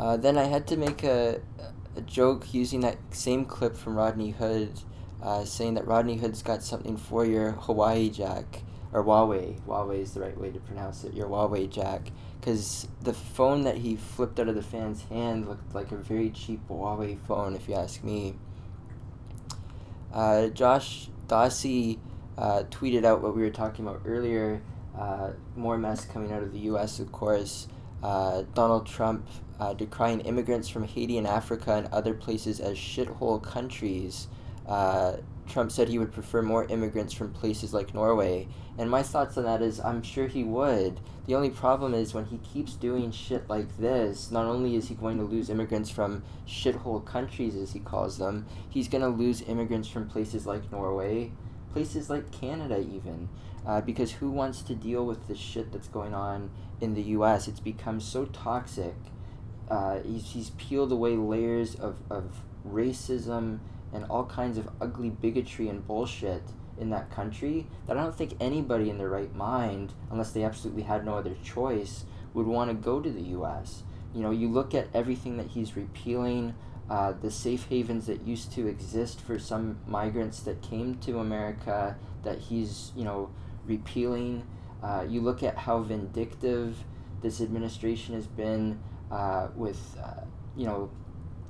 Uh, 0.03 0.17
then 0.17 0.37
I 0.37 0.43
had 0.43 0.67
to 0.67 0.75
make 0.75 1.01
a, 1.05 1.39
a 1.95 2.01
joke 2.01 2.53
using 2.53 2.81
that 2.81 2.97
same 3.11 3.45
clip 3.45 3.77
from 3.77 3.95
Rodney 3.95 4.31
Hood, 4.31 4.81
uh, 5.21 5.45
saying 5.45 5.75
that 5.75 5.87
Rodney 5.87 6.17
Hood's 6.17 6.43
got 6.43 6.61
something 6.61 6.97
for 6.97 7.23
your 7.23 7.51
Hawaii 7.51 8.09
Jack, 8.09 8.63
or 8.91 9.01
Huawei. 9.01 9.61
Huawei 9.61 10.01
is 10.01 10.13
the 10.13 10.19
right 10.19 10.37
way 10.37 10.51
to 10.51 10.59
pronounce 10.59 11.05
it. 11.05 11.13
Your 11.13 11.29
Huawei 11.29 11.69
Jack, 11.69 12.11
because 12.37 12.85
the 13.01 13.13
phone 13.13 13.63
that 13.63 13.77
he 13.77 13.95
flipped 13.95 14.41
out 14.41 14.49
of 14.49 14.55
the 14.55 14.61
fan's 14.61 15.03
hand 15.03 15.47
looked 15.47 15.73
like 15.73 15.93
a 15.93 15.95
very 15.95 16.31
cheap 16.31 16.59
Huawei 16.67 17.17
phone, 17.25 17.55
if 17.55 17.69
you 17.69 17.75
ask 17.75 18.03
me. 18.03 18.35
Uh, 20.13 20.47
Josh 20.47 21.07
Dawsey 21.27 21.97
uh, 22.37 22.63
tweeted 22.69 23.05
out 23.05 23.21
what 23.21 23.37
we 23.37 23.41
were 23.41 23.49
talking 23.49 23.87
about 23.87 24.01
earlier. 24.05 24.61
Uh, 24.99 25.31
more 25.55 25.77
mess 25.77 26.03
coming 26.03 26.33
out 26.33 26.43
of 26.43 26.51
the 26.51 26.59
U.S. 26.59 26.99
Of 26.99 27.13
course. 27.13 27.69
Donald 28.01 28.85
Trump 28.85 29.25
uh, 29.59 29.73
decrying 29.73 30.21
immigrants 30.21 30.69
from 30.69 30.83
Haiti 30.83 31.17
and 31.17 31.27
Africa 31.27 31.73
and 31.73 31.87
other 31.87 32.13
places 32.13 32.59
as 32.59 32.77
shithole 32.77 33.41
countries. 33.41 34.27
Uh, 34.67 35.17
Trump 35.47 35.71
said 35.71 35.89
he 35.89 35.99
would 35.99 36.13
prefer 36.13 36.41
more 36.41 36.65
immigrants 36.65 37.13
from 37.13 37.31
places 37.31 37.73
like 37.73 37.93
Norway. 37.93 38.47
And 38.77 38.89
my 38.89 39.03
thoughts 39.03 39.37
on 39.37 39.43
that 39.43 39.61
is 39.61 39.79
I'm 39.79 40.01
sure 40.01 40.27
he 40.27 40.43
would. 40.43 40.99
The 41.27 41.35
only 41.35 41.49
problem 41.49 41.93
is 41.93 42.13
when 42.13 42.25
he 42.25 42.37
keeps 42.39 42.73
doing 42.73 43.11
shit 43.11 43.47
like 43.49 43.77
this, 43.77 44.31
not 44.31 44.45
only 44.45 44.75
is 44.75 44.87
he 44.87 44.95
going 44.95 45.17
to 45.17 45.23
lose 45.23 45.49
immigrants 45.49 45.89
from 45.89 46.23
shithole 46.47 47.05
countries, 47.05 47.55
as 47.55 47.73
he 47.73 47.79
calls 47.79 48.17
them, 48.17 48.45
he's 48.69 48.87
going 48.87 49.03
to 49.03 49.09
lose 49.09 49.41
immigrants 49.41 49.87
from 49.87 50.07
places 50.09 50.45
like 50.45 50.71
Norway, 50.71 51.31
places 51.71 52.09
like 52.09 52.31
Canada, 52.31 52.79
even. 52.79 53.29
Uh, 53.65 53.79
because 53.79 54.13
who 54.13 54.29
wants 54.29 54.61
to 54.63 54.75
deal 54.75 55.05
with 55.05 55.27
the 55.27 55.35
shit 55.35 55.71
that's 55.71 55.87
going 55.87 56.13
on 56.13 56.49
in 56.81 56.95
the 56.95 57.03
US? 57.17 57.47
It's 57.47 57.61
become 57.61 57.99
so 58.01 58.25
toxic 58.25 58.95
uh, 59.69 59.99
he's, 59.99 60.31
he's 60.31 60.49
peeled 60.51 60.91
away 60.91 61.15
layers 61.15 61.75
of, 61.75 61.97
of 62.09 62.41
racism 62.67 63.59
and 63.93 64.05
all 64.09 64.25
kinds 64.25 64.57
of 64.57 64.69
ugly 64.81 65.09
bigotry 65.09 65.69
and 65.69 65.85
bullshit 65.85 66.43
in 66.77 66.89
that 66.89 67.11
country 67.11 67.67
that 67.87 67.97
I 67.97 68.03
don't 68.03 68.15
think 68.15 68.35
anybody 68.39 68.89
in 68.89 68.97
their 68.97 69.09
right 69.09 69.33
mind, 69.35 69.93
unless 70.09 70.31
they 70.31 70.43
absolutely 70.43 70.83
had 70.83 71.05
no 71.05 71.17
other 71.17 71.35
choice, 71.43 72.05
would 72.33 72.47
want 72.47 72.69
to 72.69 72.73
go 72.73 72.99
to 72.99 73.09
the 73.09 73.21
U.S. 73.21 73.83
You 74.13 74.21
know, 74.21 74.31
you 74.31 74.49
look 74.49 74.73
at 74.73 74.87
everything 74.93 75.37
that 75.37 75.47
he's 75.47 75.75
repealing, 75.75 76.55
uh, 76.89 77.13
the 77.13 77.31
safe 77.31 77.67
havens 77.69 78.07
that 78.07 78.25
used 78.25 78.51
to 78.53 78.67
exist 78.67 79.21
for 79.21 79.37
some 79.39 79.77
migrants 79.87 80.39
that 80.41 80.61
came 80.61 80.95
to 80.95 81.19
America 81.19 81.95
that 82.23 82.39
he's, 82.39 82.91
you 82.95 83.03
know, 83.03 83.29
repealing. 83.65 84.43
Uh, 84.81 85.05
you 85.07 85.21
look 85.21 85.43
at 85.43 85.57
how 85.59 85.79
vindictive 85.79 86.83
this 87.21 87.39
administration 87.39 88.15
has 88.15 88.27
been 88.27 88.79
uh, 89.13 89.47
with 89.55 89.95
uh, 90.03 90.25
you 90.57 90.65
know 90.65 90.89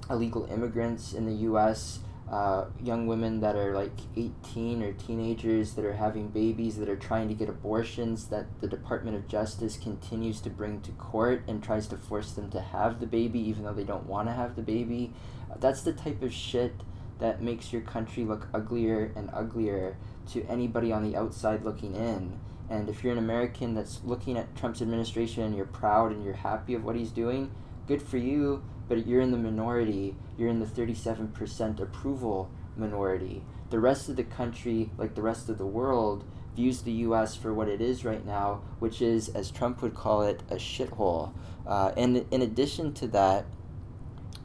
illegal 0.10 0.46
immigrants 0.52 1.14
in 1.14 1.26
the 1.26 1.34
U.S. 1.48 2.00
Uh, 2.30 2.66
young 2.82 3.08
women 3.08 3.40
that 3.40 3.56
are 3.56 3.74
like 3.74 3.98
18 4.18 4.84
or 4.84 4.92
teenagers 4.94 5.74
that 5.74 5.86
are 5.86 5.94
having 5.94 6.28
babies 6.28 6.78
that 6.78 6.90
are 6.90 6.98
trying 6.98 7.30
to 7.30 7.34
get 7.34 7.48
abortions 7.48 8.28
that 8.28 8.46
the 8.60 8.68
Department 8.68 9.16
of 9.16 9.28
Justice 9.28 9.78
continues 9.78 10.42
to 10.42 10.50
bring 10.50 10.82
to 10.82 10.92
court 10.92 11.44
and 11.48 11.64
tries 11.64 11.88
to 11.88 11.98
force 11.98 12.32
them 12.32 12.50
to 12.52 12.60
have 12.60 13.00
the 13.00 13.08
baby 13.08 13.40
even 13.40 13.64
though 13.64 13.74
they 13.74 13.84
don't 13.84 14.08
want 14.08 14.28
to 14.28 14.34
have 14.34 14.56
the 14.56 14.62
baby. 14.62 15.14
that's 15.60 15.84
the 15.84 15.94
type 15.94 16.22
of 16.22 16.34
shit 16.34 16.74
that 17.20 17.42
makes 17.42 17.72
your 17.72 17.82
country 17.82 18.26
look 18.26 18.48
uglier 18.54 19.14
and 19.16 19.30
uglier 19.32 19.96
to 20.32 20.44
anybody 20.48 20.92
on 20.92 21.04
the 21.10 21.16
outside 21.16 21.64
looking 21.64 21.96
in. 21.96 22.40
And 22.74 22.90
if 22.90 23.04
you're 23.04 23.14
an 23.14 23.20
American 23.20 23.76
that's 23.76 24.02
looking 24.04 24.36
at 24.36 24.56
Trump's 24.56 24.82
administration 24.82 25.44
and 25.44 25.56
you're 25.56 25.68
proud 25.68 26.12
and 26.12 26.26
you're 26.26 26.34
happy 26.34 26.74
of 26.74 26.84
what 26.84 26.96
he's 26.96 27.12
doing, 27.12 27.52
good 27.88 28.02
for 28.02 28.18
you, 28.18 28.64
but 28.90 29.06
you're 29.06 29.22
in 29.22 29.30
the 29.30 29.38
minority. 29.38 30.16
You're 30.40 30.50
in 30.50 30.60
the 30.60 30.66
37% 30.66 31.80
approval 31.80 32.50
minority. 32.76 33.44
The 33.70 33.80
rest 33.80 34.10
of 34.10 34.16
the 34.16 34.24
country, 34.24 34.90
like 34.98 35.14
the 35.14 35.22
rest 35.22 35.50
of 35.50 35.60
the 35.60 35.68
world, 35.68 36.24
views 36.56 36.82
the 36.82 36.92
U.S. 36.92 37.36
for 37.36 37.54
what 37.54 37.70
it 37.70 37.80
is 37.80 38.04
right 38.04 38.26
now, 38.26 38.64
which 38.80 39.04
is, 39.04 39.30
as 39.30 39.52
Trump 39.52 39.84
would 39.84 39.94
call 39.94 40.24
it, 40.24 40.42
a 40.50 40.56
shithole. 40.56 41.32
Uh, 41.68 41.92
and 41.96 42.26
in 42.32 42.42
addition 42.42 42.92
to 42.96 43.08
that, 43.10 43.46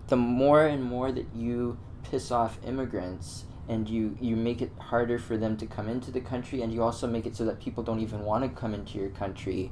the 0.08 0.16
more 0.16 0.66
and 0.66 0.84
more 0.84 1.10
that 1.12 1.34
you 1.34 1.78
piss 2.10 2.30
off 2.30 2.58
immigrants 2.66 3.44
and 3.68 3.88
you, 3.88 4.16
you 4.20 4.34
make 4.34 4.62
it 4.62 4.72
harder 4.78 5.18
for 5.18 5.36
them 5.36 5.56
to 5.58 5.66
come 5.66 5.88
into 5.88 6.10
the 6.10 6.20
country 6.20 6.62
and 6.62 6.72
you 6.72 6.82
also 6.82 7.06
make 7.06 7.26
it 7.26 7.36
so 7.36 7.44
that 7.44 7.60
people 7.60 7.82
don't 7.82 8.00
even 8.00 8.24
want 8.24 8.42
to 8.42 8.60
come 8.60 8.72
into 8.72 8.98
your 8.98 9.10
country, 9.10 9.70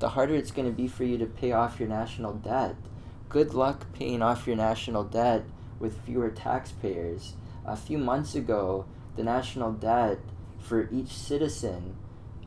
the 0.00 0.10
harder 0.10 0.34
it's 0.34 0.50
going 0.50 0.66
to 0.66 0.74
be 0.74 0.88
for 0.88 1.04
you 1.04 1.16
to 1.18 1.26
pay 1.26 1.52
off 1.52 1.78
your 1.78 1.88
national 1.88 2.34
debt. 2.34 2.74
Good 3.28 3.54
luck 3.54 3.86
paying 3.92 4.22
off 4.22 4.46
your 4.46 4.56
national 4.56 5.04
debt 5.04 5.44
with 5.78 6.00
fewer 6.04 6.30
taxpayers. 6.30 7.34
A 7.64 7.76
few 7.76 7.98
months 7.98 8.34
ago, 8.34 8.86
the 9.16 9.22
national 9.22 9.72
debt 9.72 10.18
for 10.58 10.88
each 10.90 11.10
citizen, 11.10 11.96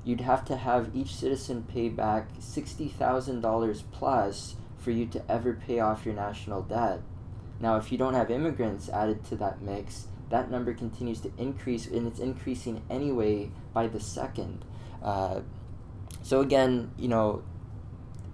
you'd 0.03 0.21
have 0.21 0.43
to 0.45 0.57
have 0.57 0.93
each 0.93 1.15
citizen 1.15 1.63
pay 1.63 1.87
back 1.87 2.37
$60,000 2.39 3.83
plus 3.91 4.55
for 4.77 4.91
you 4.91 5.05
to 5.05 5.31
ever 5.31 5.53
pay 5.53 5.79
off 5.79 6.05
your 6.05 6.15
national 6.15 6.61
debt. 6.63 6.99
Now, 7.59 7.77
if 7.77 7.91
you 7.91 7.97
don't 7.97 8.13
have 8.13 8.29
immigrants 8.29 8.89
added 8.89 9.23
to 9.25 9.35
that 9.37 9.61
mix, 9.61 10.07
that 10.33 10.49
number 10.49 10.73
continues 10.73 11.19
to 11.19 11.31
increase, 11.37 11.85
and 11.85 12.07
it's 12.07 12.19
increasing 12.19 12.81
anyway 12.89 13.51
by 13.71 13.85
the 13.85 13.99
second. 13.99 14.65
Uh, 15.03 15.41
so 16.23 16.41
again, 16.41 16.89
you 16.97 17.07
know, 17.07 17.43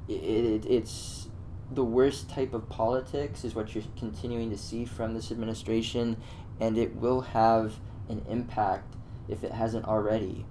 it, 0.07 0.13
it, 0.13 0.65
it's 0.65 1.27
the 1.69 1.83
worst 1.83 2.29
type 2.29 2.53
of 2.53 2.69
politics 2.69 3.43
is 3.43 3.53
what 3.53 3.75
you're 3.75 3.83
continuing 3.97 4.49
to 4.49 4.57
see 4.57 4.85
from 4.85 5.13
this 5.13 5.29
administration, 5.29 6.15
and 6.57 6.77
it 6.77 6.95
will 6.95 7.19
have 7.19 7.81
an 8.07 8.25
impact 8.29 8.95
if 9.27 9.43
it 9.43 9.51
hasn't 9.51 9.83
already. 9.83 10.45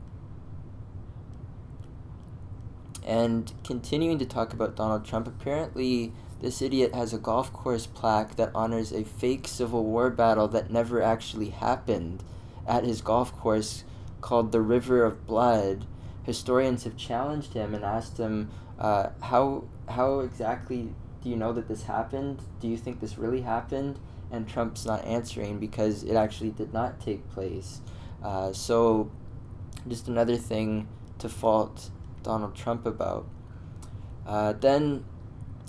And 3.06 3.50
continuing 3.64 4.18
to 4.18 4.26
talk 4.26 4.52
about 4.52 4.76
Donald 4.76 5.06
Trump, 5.06 5.26
apparently 5.26 6.12
this 6.40 6.62
idiot 6.62 6.94
has 6.94 7.12
a 7.12 7.18
golf 7.18 7.52
course 7.52 7.86
plaque 7.86 8.36
that 8.36 8.50
honors 8.54 8.92
a 8.92 9.04
fake 9.04 9.48
Civil 9.48 9.84
War 9.84 10.10
battle 10.10 10.48
that 10.48 10.70
never 10.70 11.02
actually 11.02 11.50
happened 11.50 12.22
at 12.66 12.84
his 12.84 13.00
golf 13.00 13.34
course 13.36 13.84
called 14.20 14.52
the 14.52 14.60
River 14.60 15.04
of 15.04 15.26
Blood. 15.26 15.86
Historians 16.22 16.84
have 16.84 16.96
challenged 16.96 17.54
him 17.54 17.74
and 17.74 17.84
asked 17.84 18.18
him, 18.18 18.50
uh, 18.78 19.08
how, 19.22 19.64
how 19.88 20.20
exactly 20.20 20.94
do 21.22 21.30
you 21.30 21.36
know 21.36 21.52
that 21.52 21.66
this 21.66 21.84
happened? 21.84 22.40
Do 22.60 22.68
you 22.68 22.76
think 22.76 23.00
this 23.00 23.18
really 23.18 23.40
happened? 23.40 23.98
And 24.30 24.46
Trump's 24.46 24.84
not 24.84 25.04
answering 25.04 25.58
because 25.58 26.04
it 26.04 26.14
actually 26.14 26.50
did 26.50 26.72
not 26.72 27.00
take 27.00 27.28
place. 27.30 27.80
Uh, 28.22 28.52
so, 28.52 29.10
just 29.88 30.06
another 30.06 30.36
thing 30.36 30.86
to 31.18 31.28
fault 31.28 31.90
Donald 32.22 32.54
Trump 32.54 32.84
about. 32.86 33.26
Uh, 34.26 34.52
then 34.52 35.04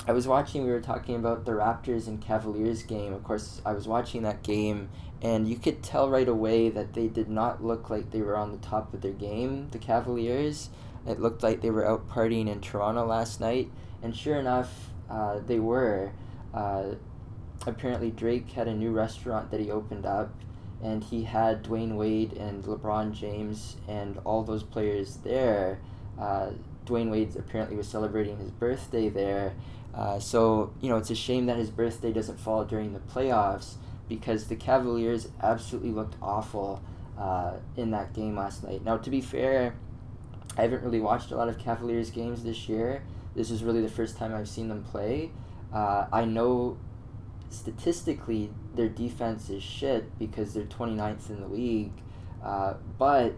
I 0.08 0.12
was 0.12 0.28
watching, 0.28 0.64
we 0.64 0.72
were 0.72 0.82
talking 0.82 1.16
about 1.16 1.46
the 1.46 1.52
Raptors 1.52 2.08
and 2.08 2.22
Cavaliers 2.22 2.84
game. 2.84 3.14
Of 3.14 3.24
course, 3.24 3.62
I 3.66 3.74
was 3.74 3.88
watching 3.88 4.24
that 4.24 4.44
game, 4.44 4.90
and 5.22 5.48
you 5.48 5.58
could 5.58 5.84
tell 5.84 6.10
right 6.10 6.28
away 6.28 6.70
that 6.70 6.94
they 6.94 7.08
did 7.08 7.30
not 7.30 7.64
look 7.64 7.90
like 7.90 8.10
they 8.10 8.22
were 8.22 8.38
on 8.38 8.52
the 8.52 8.58
top 8.58 8.94
of 8.94 9.02
their 9.02 9.12
game, 9.12 9.70
the 9.72 9.78
Cavaliers. 9.78 10.70
It 11.08 11.20
looked 11.20 11.44
like 11.44 11.62
they 11.62 11.70
were 11.70 11.86
out 11.86 12.10
partying 12.10 12.48
in 12.48 12.62
Toronto 12.62 13.06
last 13.06 13.40
night, 13.40 13.70
and 14.02 14.16
sure 14.16 14.38
enough, 14.38 14.90
uh, 15.10 15.40
they 15.46 15.60
were. 15.60 16.12
Uh, 16.54 16.96
apparently, 17.68 18.10
Drake 18.10 18.50
had 18.52 18.68
a 18.68 18.74
new 18.74 18.92
restaurant 18.92 19.52
that 19.52 19.60
he 19.60 19.70
opened 19.70 20.06
up, 20.06 20.34
and 20.82 21.04
he 21.04 21.24
had 21.24 21.64
Dwyane 21.64 21.96
Wade 21.96 22.34
and 22.34 22.64
LeBron 22.64 23.12
James 23.12 23.78
and 23.88 24.18
all 24.24 24.44
those 24.44 24.64
players 24.64 25.18
there. 25.18 25.80
Uh, 26.20 26.52
Dwyane 26.86 27.12
Wade 27.12 27.36
apparently 27.36 27.78
was 27.78 27.88
celebrating 27.88 28.38
his 28.38 28.52
birthday 28.52 29.10
there, 29.10 29.54
uh, 29.94 30.20
so, 30.20 30.74
you 30.82 30.90
know, 30.90 30.98
it's 30.98 31.10
a 31.10 31.16
shame 31.16 31.48
that 31.48 31.58
his 31.58 31.70
birthday 31.70 32.12
doesn't 32.12 32.40
fall 32.40 32.64
during 32.64 32.94
the 32.94 33.00
playoffs 33.00 33.76
because 34.08 34.48
the 34.48 34.56
Cavaliers 34.56 35.30
absolutely 35.42 35.92
looked 35.92 36.16
awful 36.22 36.82
uh, 37.18 37.54
in 37.76 37.92
that 37.92 38.14
game 38.14 38.36
last 38.36 38.64
night. 38.64 38.84
Now, 38.84 38.98
to 38.98 39.10
be 39.10 39.22
fair, 39.22 39.76
I 40.58 40.62
haven't 40.64 40.84
really 40.84 41.00
watched 41.00 41.32
a 41.32 41.36
lot 41.36 41.48
of 41.48 41.58
Cavaliers 41.58 42.10
games 42.10 42.44
this 42.44 42.68
year. 42.70 43.04
This 43.36 43.52
is 43.52 43.64
really 43.64 43.82
the 43.82 43.90
first 43.90 44.18
time 44.18 44.34
I've 44.34 44.50
seen 44.50 44.68
them 44.68 44.84
play. 44.84 45.32
Uh, 45.74 46.08
I 46.12 46.26
know 46.26 46.78
statistically 47.50 48.52
their 48.76 48.90
defense 48.90 49.50
is 49.50 49.64
shit 49.64 50.18
because 50.20 50.54
they're 50.54 50.66
29th 50.66 51.30
in 51.30 51.42
the 51.42 51.48
league, 51.48 51.94
uh, 52.44 52.76
but 52.98 53.36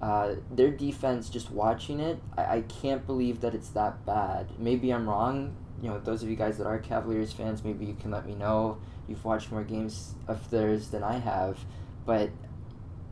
uh, 0.00 0.36
their 0.50 0.70
defense, 0.70 1.28
just 1.28 1.50
watching 1.50 2.00
it, 2.00 2.18
I, 2.36 2.56
I 2.56 2.60
can't 2.62 3.06
believe 3.06 3.40
that 3.40 3.54
it's 3.54 3.68
that 3.70 4.06
bad. 4.06 4.48
Maybe 4.58 4.92
I'm 4.92 5.08
wrong 5.08 5.56
you 5.82 5.88
know, 5.88 5.98
those 5.98 6.22
of 6.22 6.28
you 6.28 6.36
guys 6.36 6.58
that 6.58 6.66
are 6.66 6.78
Cavaliers 6.78 7.32
fans, 7.32 7.64
maybe 7.64 7.84
you 7.84 7.94
can 7.94 8.10
let 8.10 8.26
me 8.26 8.34
know. 8.34 8.78
You've 9.08 9.24
watched 9.24 9.50
more 9.50 9.64
games 9.64 10.14
of 10.28 10.50
theirs 10.50 10.88
than 10.88 11.02
I 11.02 11.18
have, 11.18 11.58
but 12.06 12.30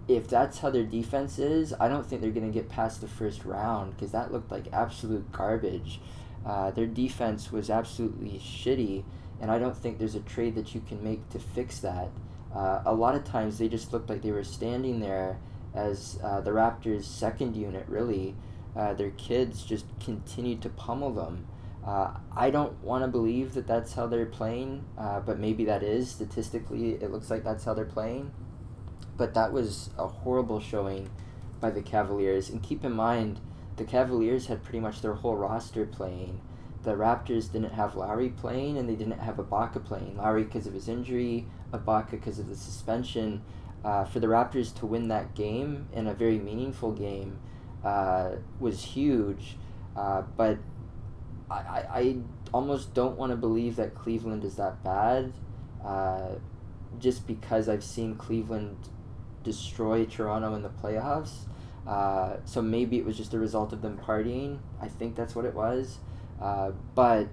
if 0.07 0.29
that's 0.29 0.59
how 0.59 0.71
their 0.71 0.85
defense 0.85 1.39
is, 1.39 1.75
I 1.79 1.89
don't 1.89 2.07
think 2.07 2.23
they're 2.23 2.31
going 2.31 2.51
to 2.51 2.53
get 2.53 2.69
past 2.69 3.01
the 3.01 3.09
first 3.09 3.45
round 3.45 3.95
because 3.95 4.13
that 4.13 4.33
looked 4.33 4.51
like 4.51 4.73
absolute 4.73 5.31
garbage. 5.33 6.01
Uh, 6.47 6.71
their 6.71 6.87
defense 6.87 7.53
was 7.53 7.69
absolutely 7.69 8.39
shitty, 8.39 9.05
and 9.41 9.51
I 9.51 9.59
don't 9.59 9.77
think 9.77 9.99
there's 9.99 10.15
a 10.15 10.21
trade 10.21 10.55
that 10.55 10.75
you 10.75 10.81
can 10.81 11.03
make 11.03 11.29
to 11.31 11.39
fix 11.39 11.81
that. 11.81 12.09
Uh, 12.55 12.83
a 12.87 12.95
lot 12.95 13.15
of 13.15 13.25
times 13.25 13.59
they 13.59 13.69
just 13.69 13.93
looked 13.93 14.09
like 14.09 14.23
they 14.23 14.31
were 14.31 14.45
standing 14.45 15.01
there 15.01 15.39
as 15.75 16.19
uh, 16.23 16.41
the 16.41 16.51
Raptors' 16.51 17.05
second 17.05 17.57
unit, 17.57 17.85
really. 17.89 18.35
Uh, 18.77 18.95
their 18.95 19.11
kids 19.11 19.65
just 19.65 19.87
continued 20.01 20.63
to 20.63 20.69
pummel 20.69 21.13
them. 21.13 21.47
Uh, 21.89 22.11
I 22.37 22.51
don't 22.51 22.85
want 22.85 23.03
to 23.03 23.09
believe 23.09 23.55
that 23.55 23.67
that's 23.67 23.95
how 23.95 24.07
they're 24.07 24.27
playing, 24.27 24.85
uh, 24.99 25.21
but 25.21 25.39
maybe 25.39 25.65
that 25.65 25.83
is. 25.83 26.11
Statistically, 26.11 26.91
it 26.91 27.11
looks 27.11 27.31
like 27.31 27.45
that's 27.45 27.65
how 27.65 27.73
they're 27.73 27.87
playing. 27.87 28.31
But 29.17 29.33
that 29.33 29.55
was 29.55 29.89
a 29.97 30.07
horrible 30.07 30.61
showing 30.61 31.09
by 31.63 31.71
the 31.71 31.81
Cavaliers. 31.81 32.51
And 32.51 32.63
keep 32.63 32.85
in 32.85 32.93
mind, 32.93 33.41
the 33.77 33.85
Cavaliers 33.85 34.49
had 34.49 34.63
pretty 34.63 34.81
much 34.81 35.01
their 35.01 35.15
whole 35.15 35.37
roster 35.37 35.87
playing. 35.87 36.43
The 36.83 36.91
Raptors 36.91 37.51
didn't 37.51 37.73
have 37.73 37.95
Lowry 37.95 38.29
playing, 38.29 38.77
and 38.77 38.87
they 38.87 38.95
didn't 38.95 39.21
have 39.21 39.37
Ibaka 39.37 39.83
playing. 39.83 40.19
Lowry 40.19 40.45
because 40.45 40.67
of 40.67 40.75
his 40.75 40.91
injury, 40.91 41.47
Ibaka 41.73 42.11
because 42.11 42.39
of 42.39 42.51
the 42.51 42.57
suspension. 42.57 43.41
Uh, 43.83 44.05
for 44.05 44.21
the 44.21 44.27
Raptors 44.27 44.79
to 44.81 44.85
win 44.85 45.09
that 45.09 45.35
game 45.35 45.89
in 45.95 46.07
a 46.07 46.13
very 46.13 46.39
meaningful 46.39 46.93
game 46.93 47.39
uh, 47.83 48.33
was 48.61 48.85
huge. 48.85 49.57
Uh, 49.97 50.23
but 50.37 50.59
I, 51.51 51.85
I 51.91 52.17
almost 52.53 52.95
don't 52.95 53.17
want 53.17 53.31
to 53.31 53.37
believe 53.37 53.77
that 53.77 53.95
Cleveland 53.95 54.45
is 54.45 54.57
that 54.57 54.83
bad, 54.85 55.33
uh, 55.85 56.33
just 56.99 57.27
because 57.27 57.69
I've 57.69 57.85
seen 57.85 58.17
Cleveland 58.17 58.77
destroy 59.45 60.05
Toronto 60.05 60.55
in 60.55 60.63
the 60.63 60.69
playoffs. 60.69 61.47
Uh, 61.87 62.37
so 62.45 62.61
maybe 62.61 62.99
it 62.99 63.05
was 63.05 63.17
just 63.17 63.33
a 63.33 63.39
result 63.39 63.73
of 63.73 63.81
them 63.81 63.99
partying. 63.99 64.59
I 64.81 64.89
think 64.89 65.17
that's 65.17 65.35
what 65.35 65.47
it 65.47 65.55
was. 65.55 65.99
Uh, 66.41 66.73
but 66.95 67.29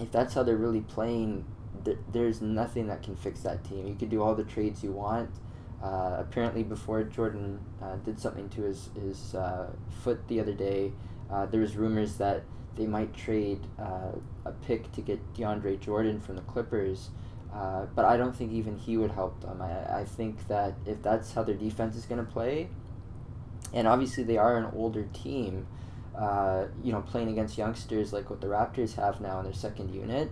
if 0.00 0.10
that's 0.10 0.34
how 0.34 0.42
they're 0.42 0.56
really 0.56 0.80
playing, 0.80 1.44
th- 1.84 1.98
there's 2.10 2.40
nothing 2.40 2.88
that 2.88 3.02
can 3.02 3.14
fix 3.14 3.40
that 3.40 3.64
team. 3.64 3.86
You 3.86 3.94
could 3.94 4.10
do 4.10 4.22
all 4.22 4.34
the 4.34 4.44
trades 4.44 4.82
you 4.82 4.92
want. 4.92 5.30
Uh, 5.82 6.16
apparently, 6.18 6.64
before 6.64 7.04
Jordan 7.04 7.60
uh, 7.80 7.96
did 7.96 8.18
something 8.18 8.48
to 8.50 8.62
his 8.62 8.90
his 9.00 9.36
uh, 9.36 9.70
foot 10.02 10.26
the 10.26 10.40
other 10.40 10.52
day, 10.52 10.92
uh, 11.30 11.46
there 11.46 11.60
was 11.60 11.76
rumors 11.76 12.16
that 12.16 12.42
they 12.78 12.86
might 12.86 13.14
trade 13.14 13.60
uh, 13.78 14.12
a 14.44 14.52
pick 14.52 14.90
to 14.92 15.02
get 15.02 15.34
DeAndre 15.34 15.78
Jordan 15.80 16.20
from 16.20 16.36
the 16.36 16.42
Clippers. 16.42 17.10
Uh, 17.52 17.86
but 17.94 18.04
I 18.04 18.16
don't 18.16 18.34
think 18.34 18.52
even 18.52 18.76
he 18.76 18.96
would 18.96 19.10
help 19.10 19.40
them. 19.40 19.60
I, 19.60 20.00
I 20.00 20.04
think 20.04 20.46
that 20.48 20.74
if 20.86 21.02
that's 21.02 21.32
how 21.32 21.42
their 21.42 21.56
defense 21.56 21.96
is 21.96 22.04
going 22.04 22.24
to 22.24 22.30
play, 22.30 22.68
and 23.72 23.88
obviously 23.88 24.22
they 24.22 24.38
are 24.38 24.56
an 24.56 24.70
older 24.74 25.04
team, 25.12 25.66
uh, 26.16 26.66
you 26.82 26.92
know, 26.92 27.00
playing 27.00 27.28
against 27.28 27.58
youngsters 27.58 28.12
like 28.12 28.30
what 28.30 28.40
the 28.40 28.46
Raptors 28.46 28.94
have 28.94 29.20
now 29.20 29.38
in 29.38 29.44
their 29.44 29.54
second 29.54 29.92
unit, 29.94 30.30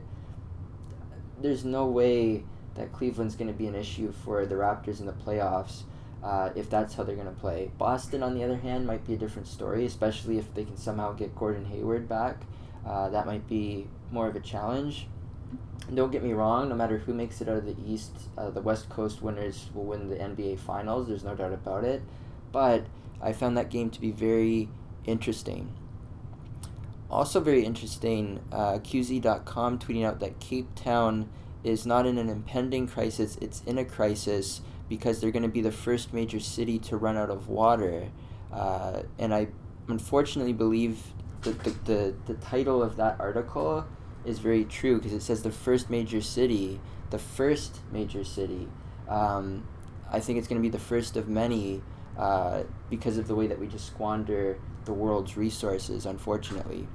there's 1.41 1.65
no 1.65 1.87
way 1.87 2.45
that 2.75 2.93
Cleveland's 2.93 3.35
going 3.35 3.49
to 3.49 3.57
be 3.57 3.67
an 3.67 3.75
issue 3.75 4.13
for 4.13 4.47
the 4.47 4.55
Raptors 4.55 5.01
in 5.01 5.07
the 5.07 5.13
playoffs 5.13 5.83
uh, 6.27 6.51
if 6.57 6.69
that's 6.69 6.95
how 6.95 7.05
they're 7.05 7.15
going 7.15 7.33
to 7.33 7.41
play. 7.41 7.71
Boston, 7.79 8.21
on 8.21 8.35
the 8.35 8.43
other 8.43 8.57
hand, 8.57 8.85
might 8.85 9.07
be 9.07 9.15
a 9.15 9.17
different 9.17 9.47
story, 9.47 9.87
especially 9.87 10.39
if 10.39 10.53
they 10.55 10.65
can 10.65 10.77
somehow 10.77 11.13
get 11.13 11.37
Gordon 11.37 11.67
Hayward 11.67 12.09
back. 12.09 12.41
Uh, 12.85 13.09
that 13.11 13.27
might 13.27 13.47
be 13.47 13.87
more 14.11 14.27
of 14.27 14.35
a 14.35 14.41
challenge. 14.41 15.07
don't 15.95 16.11
get 16.11 16.25
me 16.25 16.33
wrong, 16.33 16.69
no 16.69 16.75
matter 16.75 16.99
who 16.99 17.15
makes 17.15 17.41
it 17.41 17.49
out 17.49 17.59
of 17.59 17.65
the 17.65 17.77
East, 17.87 18.11
uh, 18.37 18.51
the 18.51 18.61
West 18.61 18.89
Coast 18.89 19.23
winners 19.23 19.71
will 19.73 19.85
win 19.85 20.09
the 20.09 20.17
NBA 20.17 20.59
Finals. 20.59 21.07
There's 21.07 21.23
no 21.23 21.37
doubt 21.37 21.53
about 21.53 21.85
it. 21.85 22.03
But 22.51 22.87
I 23.23 23.33
found 23.33 23.57
that 23.57 23.71
game 23.71 23.91
to 23.91 24.01
be 24.01 24.11
very 24.11 24.69
interesting. 25.05 25.73
Also, 27.09 27.39
very 27.39 27.65
interesting, 27.65 28.41
uh, 28.51 28.81
QZ.com 28.81 29.79
tweeting 29.79 30.05
out 30.05 30.19
that 30.19 30.41
Cape 30.41 30.75
Town 30.75 31.29
is 31.63 31.87
not 31.87 32.05
in 32.05 32.19
an 32.19 32.29
impending 32.29 32.89
crisis, 32.89 33.39
it's 33.41 33.63
in 33.65 33.79
a 33.79 33.85
crisis 33.85 34.61
because 34.89 35.21
they're 35.21 35.31
going 35.31 35.43
to 35.43 35.49
be 35.49 35.61
the 35.61 35.73
first 35.73 36.13
major 36.13 36.41
city 36.41 36.79
to 36.79 36.97
run 36.97 37.17
out 37.17 37.31
of 37.31 37.49
water. 37.49 38.11
Uh, 38.53 39.03
and 39.19 39.35
I 39.35 39.49
unfortunately 39.89 40.53
believe 40.53 40.99
that 41.43 41.63
the, 41.65 41.71
the, 41.85 42.15
the 42.27 42.35
title 42.35 42.83
of 42.83 42.97
that 42.97 43.17
article 43.19 43.87
is 44.25 44.39
very 44.39 44.65
true 44.65 44.97
because 44.97 45.13
it 45.13 45.23
says 45.23 45.43
the 45.43 45.51
first 45.51 45.91
major 45.91 46.21
city, 46.21 46.81
the 47.11 47.19
first 47.19 47.81
major 47.93 48.25
city. 48.25 48.69
Um, 49.09 49.67
I 50.11 50.21
think 50.21 50.39
it's 50.39 50.49
going 50.49 50.61
to 50.61 50.67
be 50.67 50.71
the 50.71 50.83
first 50.83 51.17
of 51.17 51.29
many 51.29 51.83
uh, 52.17 52.63
because 52.91 53.19
of 53.19 53.29
the 53.29 53.35
way 53.35 53.47
that 53.47 53.59
we 53.59 53.67
just 53.67 53.87
squander 53.87 54.59
the 54.85 54.93
world's 54.93 55.37
resources, 55.37 56.07
unfortunately. 56.07 56.89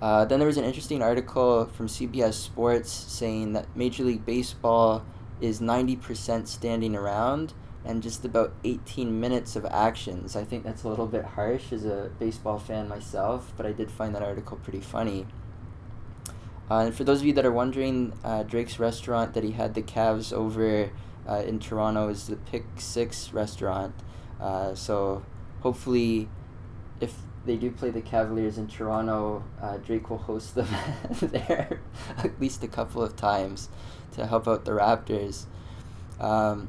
Uh, 0.00 0.24
then 0.24 0.38
there 0.38 0.46
was 0.46 0.56
an 0.56 0.64
interesting 0.64 1.02
article 1.02 1.66
from 1.66 1.88
CBS 1.88 2.34
Sports 2.34 2.90
saying 2.90 3.54
that 3.54 3.66
Major 3.76 4.04
League 4.04 4.24
Baseball 4.24 5.04
is 5.40 5.60
90% 5.60 6.46
standing 6.46 6.94
around 6.94 7.54
and 7.84 8.02
just 8.02 8.24
about 8.24 8.52
18 8.64 9.18
minutes 9.18 9.56
of 9.56 9.64
actions. 9.66 10.36
I 10.36 10.44
think 10.44 10.64
that's 10.64 10.82
a 10.82 10.88
little 10.88 11.06
bit 11.06 11.24
harsh 11.24 11.72
as 11.72 11.84
a 11.84 12.10
baseball 12.18 12.58
fan 12.58 12.88
myself, 12.88 13.52
but 13.56 13.64
I 13.66 13.72
did 13.72 13.90
find 13.90 14.14
that 14.14 14.22
article 14.22 14.58
pretty 14.58 14.80
funny. 14.80 15.26
Uh, 16.70 16.80
and 16.80 16.94
for 16.94 17.04
those 17.04 17.20
of 17.20 17.26
you 17.26 17.32
that 17.32 17.46
are 17.46 17.52
wondering, 17.52 18.12
uh, 18.22 18.42
Drake's 18.42 18.78
restaurant 18.78 19.32
that 19.34 19.42
he 19.42 19.52
had 19.52 19.74
the 19.74 19.82
Cavs 19.82 20.32
over 20.32 20.90
uh, 21.26 21.42
in 21.46 21.58
Toronto 21.58 22.08
is 22.08 22.26
the 22.26 22.36
Pick 22.36 22.64
Six 22.76 23.32
restaurant. 23.32 23.94
Uh, 24.38 24.74
so 24.74 25.24
hopefully, 25.60 26.28
if 27.00 27.14
they 27.46 27.56
do 27.56 27.70
play 27.70 27.90
the 27.90 28.02
Cavaliers 28.02 28.58
in 28.58 28.66
Toronto, 28.66 29.42
uh, 29.62 29.78
Drake 29.78 30.10
will 30.10 30.18
host 30.18 30.54
them 30.54 30.68
there 31.22 31.80
at 32.18 32.38
least 32.38 32.62
a 32.62 32.68
couple 32.68 33.02
of 33.02 33.16
times 33.16 33.70
to 34.12 34.26
help 34.26 34.48
out 34.48 34.64
the 34.64 34.72
Raptors. 34.72 35.44
Um, 36.20 36.68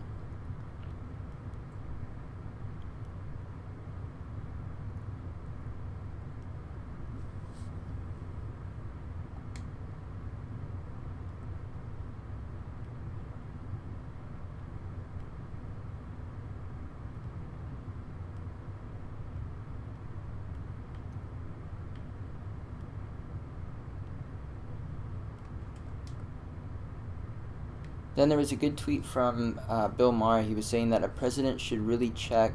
Then 28.19 28.27
there 28.27 28.37
was 28.37 28.51
a 28.51 28.57
good 28.57 28.77
tweet 28.77 29.05
from 29.05 29.61
uh, 29.69 29.87
Bill 29.87 30.11
Maher. 30.11 30.41
He 30.41 30.53
was 30.53 30.65
saying 30.65 30.89
that 30.89 31.05
a 31.05 31.07
president 31.07 31.61
should 31.61 31.79
really 31.79 32.09
check 32.09 32.51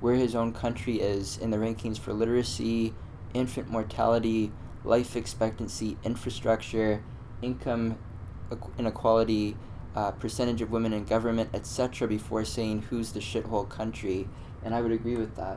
where 0.00 0.14
his 0.14 0.34
own 0.34 0.52
country 0.52 1.00
is 1.00 1.38
in 1.38 1.50
the 1.50 1.56
rankings 1.56 1.98
for 1.98 2.12
literacy, 2.12 2.92
infant 3.32 3.70
mortality, 3.70 4.52
life 4.84 5.16
expectancy, 5.16 5.96
infrastructure, 6.04 7.02
income 7.40 7.96
inequality, 8.78 9.56
uh, 9.96 10.10
percentage 10.10 10.60
of 10.60 10.70
women 10.70 10.92
in 10.92 11.06
government, 11.06 11.48
etc., 11.54 12.06
before 12.06 12.44
saying 12.44 12.82
who's 12.82 13.12
the 13.12 13.20
shithole 13.20 13.66
country. 13.66 14.28
And 14.62 14.74
I 14.74 14.82
would 14.82 14.92
agree 14.92 15.16
with 15.16 15.36
that. 15.36 15.56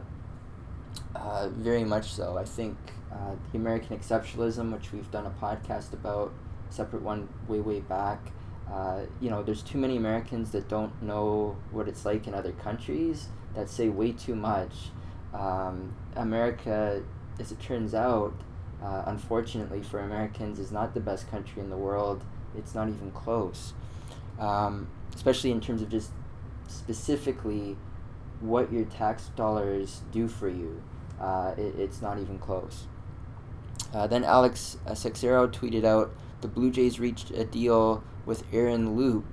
Uh, 1.13 1.49
very 1.49 1.83
much 1.83 2.09
so. 2.13 2.37
I 2.37 2.45
think 2.45 2.77
uh, 3.11 3.35
the 3.51 3.57
American 3.57 3.99
exceptionalism, 3.99 4.71
which 4.71 4.93
we've 4.93 5.11
done 5.11 5.25
a 5.25 5.45
podcast 5.45 5.91
about, 5.91 6.31
separate 6.69 7.01
one 7.01 7.27
way, 7.49 7.59
way 7.59 7.81
back, 7.81 8.31
uh, 8.71 9.01
you 9.19 9.29
know, 9.29 9.43
there's 9.43 9.61
too 9.61 9.77
many 9.77 9.97
Americans 9.97 10.51
that 10.51 10.69
don't 10.69 11.01
know 11.01 11.57
what 11.71 11.87
it's 11.87 12.05
like 12.05 12.27
in 12.27 12.33
other 12.33 12.53
countries 12.53 13.27
that 13.53 13.69
say 13.69 13.89
way 13.89 14.11
too 14.13 14.35
much. 14.35 14.91
Um, 15.33 15.93
America, 16.15 17.03
as 17.39 17.51
it 17.51 17.59
turns 17.59 17.93
out, 17.93 18.33
uh, 18.81 19.03
unfortunately 19.07 19.81
for 19.83 19.99
Americans, 19.99 20.57
is 20.57 20.71
not 20.71 20.93
the 20.93 20.99
best 20.99 21.29
country 21.29 21.61
in 21.61 21.69
the 21.69 21.77
world. 21.77 22.23
It's 22.57 22.73
not 22.73 22.87
even 22.87 23.11
close. 23.11 23.73
Um, 24.39 24.87
especially 25.13 25.51
in 25.51 25.59
terms 25.59 25.81
of 25.81 25.89
just 25.89 26.11
specifically 26.67 27.75
what 28.39 28.71
your 28.71 28.85
tax 28.85 29.29
dollars 29.35 30.01
do 30.11 30.27
for 30.27 30.47
you. 30.47 30.81
Uh, 31.19 31.53
it, 31.57 31.75
it's 31.77 32.01
not 32.01 32.19
even 32.19 32.39
close. 32.39 32.87
Uh, 33.93 34.07
then 34.07 34.23
Alex 34.23 34.77
uh, 34.87 34.91
Sexero 34.91 35.51
tweeted 35.51 35.83
out 35.83 36.13
the 36.41 36.47
Blue 36.47 36.71
Jays 36.71 36.99
reached 36.99 37.31
a 37.31 37.45
deal 37.45 38.03
with 38.25 38.43
Aaron 38.51 38.95
Loup. 38.95 39.25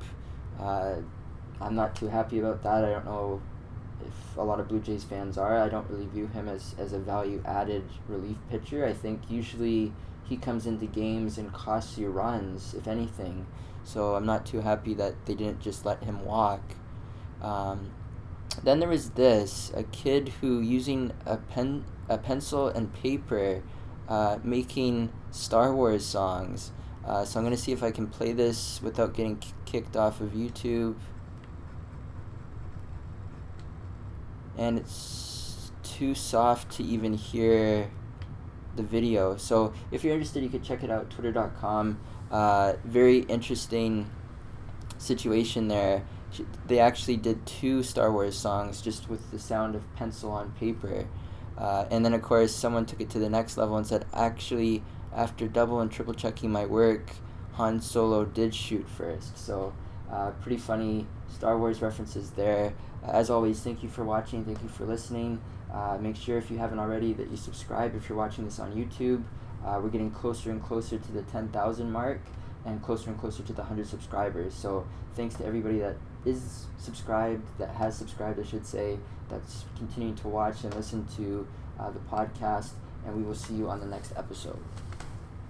Uh, 0.61 0.97
I'm 1.61 1.75
not 1.75 1.97
too 1.97 2.09
happy 2.09 2.39
about 2.39 2.63
that. 2.63 2.85
I 2.85 2.91
don't 2.91 3.05
know 3.05 3.43
if 4.07 4.37
a 4.37 4.43
lot 4.43 4.61
of 4.61 4.69
Blue 4.69 4.81
Jays 4.81 5.05
fans 5.05 5.37
are. 5.37 5.59
I 5.59 5.69
don't 5.69 5.89
really 5.91 6.07
view 6.07 6.27
him 6.29 6.49
as, 6.49 6.75
as 6.79 6.93
a 6.93 6.99
value 6.99 7.43
added 7.45 7.85
relief 8.07 8.37
pitcher. 8.51 8.85
I 8.85 8.93
think 8.93 9.23
usually 9.29 9.93
he 10.25 10.37
comes 10.37 10.67
into 10.67 10.87
games 10.87 11.39
and 11.39 11.53
costs 11.53 11.99
you 11.99 12.11
runs, 12.11 12.75
if 12.75 12.87
anything. 12.87 13.47
So 13.83 14.15
I'm 14.15 14.27
not 14.27 14.45
too 14.45 14.61
happy 14.61 14.95
that 14.95 15.27
they 15.27 15.35
didn't 15.35 15.61
just 15.61 15.85
let 15.85 16.05
him 16.05 16.25
walk. 16.25 16.61
Um, 17.41 17.93
then 18.63 18.81
there 18.81 18.89
was 18.89 19.11
this 19.11 19.73
a 19.75 19.85
kid 19.85 20.29
who 20.41 20.61
using 20.61 21.13
a 21.25 21.37
pen 21.37 21.85
a 22.09 22.19
pencil 22.19 22.69
and 22.69 22.93
paper 22.93 23.63
uh, 24.09 24.39
making 24.43 25.13
Star 25.31 25.73
Wars 25.73 26.05
songs 26.05 26.73
uh, 27.09 27.25
so 27.25 27.41
I'm 27.41 27.45
going 27.45 27.57
to 27.57 27.61
see 27.61 27.73
if 27.73 27.83
I 27.83 27.91
can 27.91 28.07
play 28.07 28.33
this 28.33 28.83
without 28.83 29.15
getting 29.15 29.43
kicked 29.65 29.97
off 29.97 30.21
of 30.21 30.33
YouTube. 30.33 30.97
And 34.59 34.79
it's 34.79 35.73
too 35.83 36.15
soft 36.15 36.71
to 36.77 36.83
even 36.83 37.15
hear 37.15 37.91
the 38.77 38.83
video. 38.83 39.39
So 39.39 39.73
if 39.91 40.05
you're 40.05 40.13
interested, 40.13 40.43
you 40.43 40.51
could 40.51 40.63
check 40.63 40.83
it 40.83 40.91
out, 40.91 41.09
twitter.com. 41.09 41.99
Uh, 42.31 42.75
very 42.85 43.21
interesting 43.21 44.11
situation 44.99 45.69
there. 45.69 46.05
They 46.67 46.79
actually 46.79 47.17
did 47.17 47.47
two 47.47 47.83
Star 47.83 48.13
Wars 48.13 48.37
songs 48.37 48.83
just 48.83 49.09
with 49.09 49.31
the 49.31 49.39
sound 49.39 49.75
of 49.75 49.95
pencil 49.97 50.31
on 50.31 50.53
paper. 50.53 51.07
Uh, 51.57 51.87
and 51.91 52.05
then, 52.05 52.13
of 52.13 52.21
course, 52.21 52.55
someone 52.55 52.85
took 52.85 53.01
it 53.01 53.09
to 53.11 53.19
the 53.19 53.31
next 53.31 53.57
level 53.57 53.79
and 53.79 53.87
said, 53.87 54.05
actually, 54.13 54.83
after 55.15 55.49
double 55.49 55.81
and 55.81 55.91
triple 55.91 56.15
checking 56.15 56.51
my 56.51 56.67
work, 56.67 57.11
Han 57.55 57.81
Solo 57.81 58.25
did 58.25 58.55
shoot 58.55 58.89
first. 58.89 59.37
So, 59.37 59.73
uh, 60.11 60.31
pretty 60.43 60.59
funny 60.59 61.07
Star 61.29 61.59
Wars 61.59 61.83
references 61.83 62.31
there. 62.31 62.73
As 63.05 63.31
always, 63.31 63.61
thank 63.61 63.83
you 63.83 63.89
for 63.89 64.05
watching. 64.05 64.45
Thank 64.45 64.63
you 64.63 64.69
for 64.69 64.85
listening. 64.85 65.41
Uh, 65.73 65.99
make 66.01 66.17
sure 66.17 66.39
if 66.39 66.51
you 66.51 66.59
haven't 66.59 66.79
already 66.79 67.13
that 67.15 67.31
you 67.31 67.37
subscribe 67.37 67.95
if 67.95 68.09
you're 68.09 68.19
watching 68.19 68.45
this 68.45 68.59
on 68.59 68.73
YouTube. 68.73 69.23
Uh, 69.65 69.81
we're 69.83 69.91
getting 69.91 70.11
closer 70.11 70.51
and 70.51 70.63
closer 70.63 70.99
to 70.99 71.13
the 71.13 71.23
10,000 71.23 71.91
mark 71.91 72.21
and 72.65 72.83
closer 72.83 73.11
and 73.11 73.19
closer 73.19 73.43
to 73.43 73.53
the 73.53 73.63
100 73.63 73.87
subscribers. 73.87 74.55
So, 74.55 74.87
thanks 75.15 75.35
to 75.37 75.45
everybody 75.45 75.79
that 75.79 75.97
is 76.25 76.67
subscribed, 76.79 77.47
that 77.59 77.71
has 77.71 77.97
subscribed, 77.97 78.41
I 78.41 78.45
should 78.45 78.67
say, 78.67 78.99
that's 79.29 79.65
continuing 79.77 80.17
to 80.17 80.29
watch 80.29 80.65
and 80.65 80.75
listen 80.75 81.07
to 81.17 81.47
uh, 81.79 81.91
the 81.91 82.01
podcast. 82.01 82.71
And 83.07 83.17
we 83.17 83.23
will 83.23 83.35
see 83.35 83.55
you 83.55 83.69
on 83.69 83.81
the 83.81 83.87
next 83.87 84.13
episode. 84.17 84.59